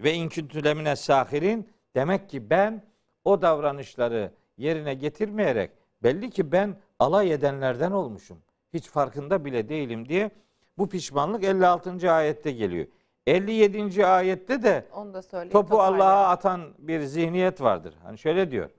Ve 0.00 0.12
inküntü 0.12 0.64
lemine 0.64 0.96
sahirin 0.96 1.68
demek 1.94 2.30
ki 2.30 2.50
ben 2.50 2.84
o 3.24 3.42
davranışları 3.42 4.32
yerine 4.56 4.94
getirmeyerek 4.94 5.70
belli 6.02 6.30
ki 6.30 6.52
ben 6.52 6.76
alay 6.98 7.32
edenlerden 7.32 7.90
olmuşum. 7.90 8.38
Hiç 8.74 8.88
farkında 8.88 9.44
bile 9.44 9.68
değilim 9.68 10.08
diye 10.08 10.30
bu 10.78 10.88
pişmanlık 10.88 11.44
56. 11.44 12.12
ayette 12.12 12.52
geliyor. 12.52 12.86
57. 13.26 14.06
ayette 14.06 14.62
de 14.62 14.84
Onu 14.94 15.14
da 15.14 15.22
söyleyeyim. 15.22 15.52
topu 15.52 15.68
toparlayalım. 15.68 16.00
Allah'a 16.00 16.28
atan 16.28 16.60
bir 16.78 17.00
zihniyet 17.00 17.60
vardır. 17.60 17.94
Hani 18.02 18.18
şöyle 18.18 18.50
diyor. 18.50 18.70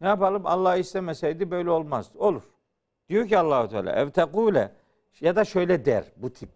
Ne 0.00 0.06
yapalım? 0.08 0.46
Allah 0.46 0.76
istemeseydi 0.76 1.50
böyle 1.50 1.70
olmaz. 1.70 2.10
Olur. 2.16 2.42
Diyor 3.08 3.28
ki 3.28 3.38
Allahu 3.38 3.68
Teala 3.68 3.92
ev 3.92 4.10
tekule 4.10 4.72
ya 5.20 5.36
da 5.36 5.44
şöyle 5.44 5.84
der 5.84 6.04
bu 6.16 6.32
tip. 6.32 6.50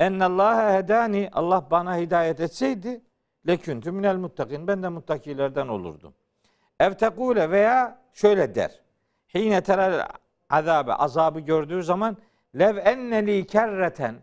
Ennallâhe 0.00 0.78
hedani 0.78 1.30
Allah 1.32 1.66
bana 1.70 1.96
hidayet 1.96 2.40
etseydi 2.40 3.00
leküntü 3.46 3.92
minel 3.92 4.16
muttakin 4.16 4.66
ben 4.66 4.82
de 4.82 4.88
muttakilerden 4.88 5.68
olurdum. 5.68 6.14
Ev 6.80 6.94
tekule 6.94 7.50
veya 7.50 7.98
şöyle 8.12 8.54
der. 8.54 8.80
Hine 9.34 9.60
terel 9.60 10.06
azabe 10.50 10.92
azabı 10.94 11.40
gördüğü 11.40 11.82
zaman 11.82 12.16
lev 12.58 12.76
enneli 12.76 13.46
kerreten 13.46 14.14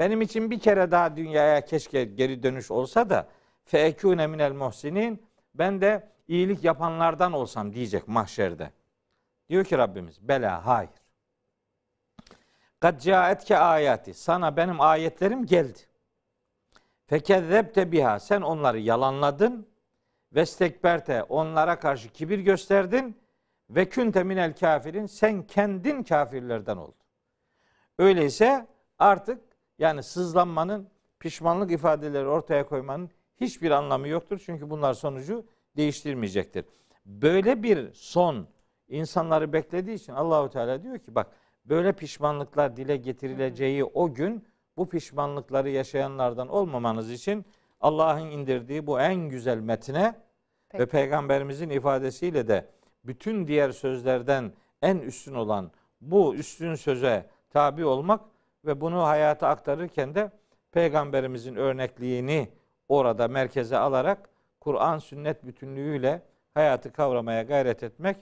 benim 0.00 0.20
için 0.20 0.50
bir 0.50 0.60
kere 0.60 0.90
daha 0.90 1.16
dünyaya 1.16 1.64
keşke 1.64 2.04
geri 2.04 2.42
dönüş 2.42 2.70
olsa 2.70 3.10
da 3.10 3.28
feekûne 3.64 4.26
minel 4.26 4.52
muhsinin 4.52 5.26
ben 5.54 5.80
de 5.80 6.08
iyilik 6.28 6.64
yapanlardan 6.64 7.32
olsam 7.32 7.72
diyecek 7.74 8.08
mahşerde. 8.08 8.70
Diyor 9.48 9.64
ki 9.64 9.78
Rabbimiz 9.78 10.28
bela 10.28 10.66
hayır. 10.66 10.90
Kad 12.80 13.00
caetke 13.00 13.58
ayati 13.58 14.14
sana 14.14 14.56
benim 14.56 14.80
ayetlerim 14.80 15.46
geldi. 15.46 15.78
Fekezzebte 17.06 17.92
biha 17.92 18.18
sen 18.18 18.40
onları 18.40 18.78
yalanladın 18.78 19.68
ve 20.32 20.46
stekberte 20.46 21.22
onlara 21.22 21.78
karşı 21.78 22.08
kibir 22.08 22.38
gösterdin 22.38 23.20
ve 23.70 23.88
künte 23.88 24.22
minel 24.22 24.54
kafirin 24.56 25.06
sen 25.06 25.46
kendin 25.46 26.02
kafirlerden 26.02 26.76
oldun. 26.76 26.94
Öyleyse 27.98 28.66
artık 28.98 29.49
yani 29.80 30.02
sızlanmanın, 30.02 30.88
pişmanlık 31.18 31.72
ifadeleri 31.72 32.26
ortaya 32.26 32.66
koymanın 32.66 33.10
hiçbir 33.40 33.70
anlamı 33.70 34.08
yoktur. 34.08 34.42
Çünkü 34.46 34.70
bunlar 34.70 34.94
sonucu 34.94 35.46
değiştirmeyecektir. 35.76 36.64
Böyle 37.06 37.62
bir 37.62 37.92
son 37.92 38.46
insanları 38.88 39.52
beklediği 39.52 39.94
için 39.94 40.12
Allahu 40.12 40.50
Teala 40.50 40.82
diyor 40.82 40.98
ki 40.98 41.14
bak 41.14 41.26
böyle 41.64 41.92
pişmanlıklar 41.92 42.76
dile 42.76 42.96
getirileceği 42.96 43.84
o 43.84 44.14
gün 44.14 44.46
bu 44.76 44.88
pişmanlıkları 44.88 45.70
yaşayanlardan 45.70 46.48
olmamanız 46.48 47.10
için 47.10 47.46
Allah'ın 47.80 48.26
indirdiği 48.26 48.86
bu 48.86 49.00
en 49.00 49.14
güzel 49.14 49.58
metne 49.58 50.14
Peki. 50.68 50.82
ve 50.82 50.86
peygamberimizin 50.86 51.70
ifadesiyle 51.70 52.48
de 52.48 52.68
bütün 53.04 53.46
diğer 53.46 53.70
sözlerden 53.70 54.52
en 54.82 54.98
üstün 54.98 55.34
olan 55.34 55.70
bu 56.00 56.34
üstün 56.34 56.74
söze 56.74 57.30
tabi 57.50 57.84
olmak 57.84 58.20
ve 58.64 58.80
bunu 58.80 59.02
hayata 59.02 59.48
aktarırken 59.48 60.14
de 60.14 60.30
peygamberimizin 60.72 61.56
örnekliğini 61.56 62.48
orada 62.88 63.28
merkeze 63.28 63.78
alarak 63.78 64.28
Kur'an 64.60 64.98
sünnet 64.98 65.46
bütünlüğüyle 65.46 66.22
hayatı 66.54 66.92
kavramaya 66.92 67.42
gayret 67.42 67.82
etmek 67.82 68.16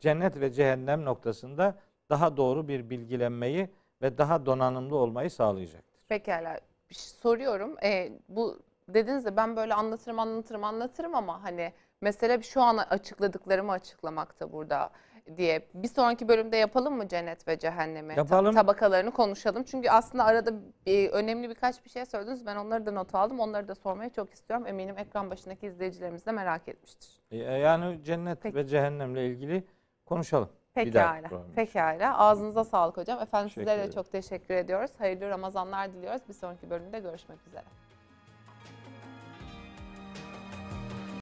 cennet 0.00 0.40
ve 0.40 0.52
cehennem 0.52 1.04
noktasında 1.04 1.74
daha 2.10 2.36
doğru 2.36 2.68
bir 2.68 2.90
bilgilenmeyi 2.90 3.68
ve 4.02 4.18
daha 4.18 4.46
donanımlı 4.46 4.96
olmayı 4.96 5.30
sağlayacaktır. 5.30 6.00
Pekala. 6.08 6.60
Şey 6.90 7.12
soruyorum. 7.22 7.76
Ee, 7.82 8.12
bu 8.28 8.58
dediniz 8.88 9.24
de 9.24 9.36
ben 9.36 9.56
böyle 9.56 9.74
anlatırım 9.74 10.18
anlatırım 10.18 10.64
anlatırım 10.64 11.14
ama 11.14 11.42
hani 11.42 11.72
mesele 12.00 12.42
şu 12.42 12.62
an 12.62 12.76
açıkladıklarımı 12.76 13.72
açıklamakta 13.72 14.52
burada 14.52 14.90
diye. 15.36 15.62
Bir 15.74 15.88
sonraki 15.88 16.28
bölümde 16.28 16.56
yapalım 16.56 16.96
mı 16.96 17.08
cennet 17.08 17.48
ve 17.48 17.58
cehennemi? 17.58 18.14
Yapalım. 18.16 18.54
tabakalarını 18.54 19.10
konuşalım. 19.10 19.62
Çünkü 19.62 19.90
aslında 19.90 20.24
arada 20.24 20.52
bir, 20.86 21.10
önemli 21.10 21.48
birkaç 21.50 21.84
bir 21.84 21.90
şey 21.90 22.06
söylediniz. 22.06 22.46
Ben 22.46 22.56
onları 22.56 22.86
da 22.86 22.92
not 22.92 23.14
aldım. 23.14 23.40
Onları 23.40 23.68
da 23.68 23.74
sormayı 23.74 24.10
çok 24.10 24.32
istiyorum. 24.32 24.66
Eminim 24.66 24.98
ekran 24.98 25.30
başındaki 25.30 25.66
izleyicilerimiz 25.66 26.26
de 26.26 26.32
merak 26.32 26.68
etmiştir. 26.68 27.10
E, 27.30 27.36
Yani 27.36 28.02
cennet 28.04 28.38
Peki. 28.42 28.56
ve 28.56 28.66
cehennemle 28.66 29.26
ilgili 29.26 29.64
konuşalım. 30.06 30.48
Pekala. 30.74 31.30
Pekala. 31.56 32.18
Ağzınıza 32.18 32.64
sağlık 32.64 32.96
hocam. 32.96 33.20
Efendim 33.20 33.48
Teşekkür 33.48 33.60
sizlere 33.70 33.88
de 33.88 33.92
çok 33.92 34.12
teşekkür 34.12 34.54
ediyoruz. 34.54 34.90
Hayırlı 34.98 35.28
Ramazanlar 35.28 35.92
diliyoruz. 35.92 36.22
Bir 36.28 36.34
sonraki 36.34 36.70
bölümde 36.70 37.00
görüşmek 37.00 37.38
üzere. 37.46 37.64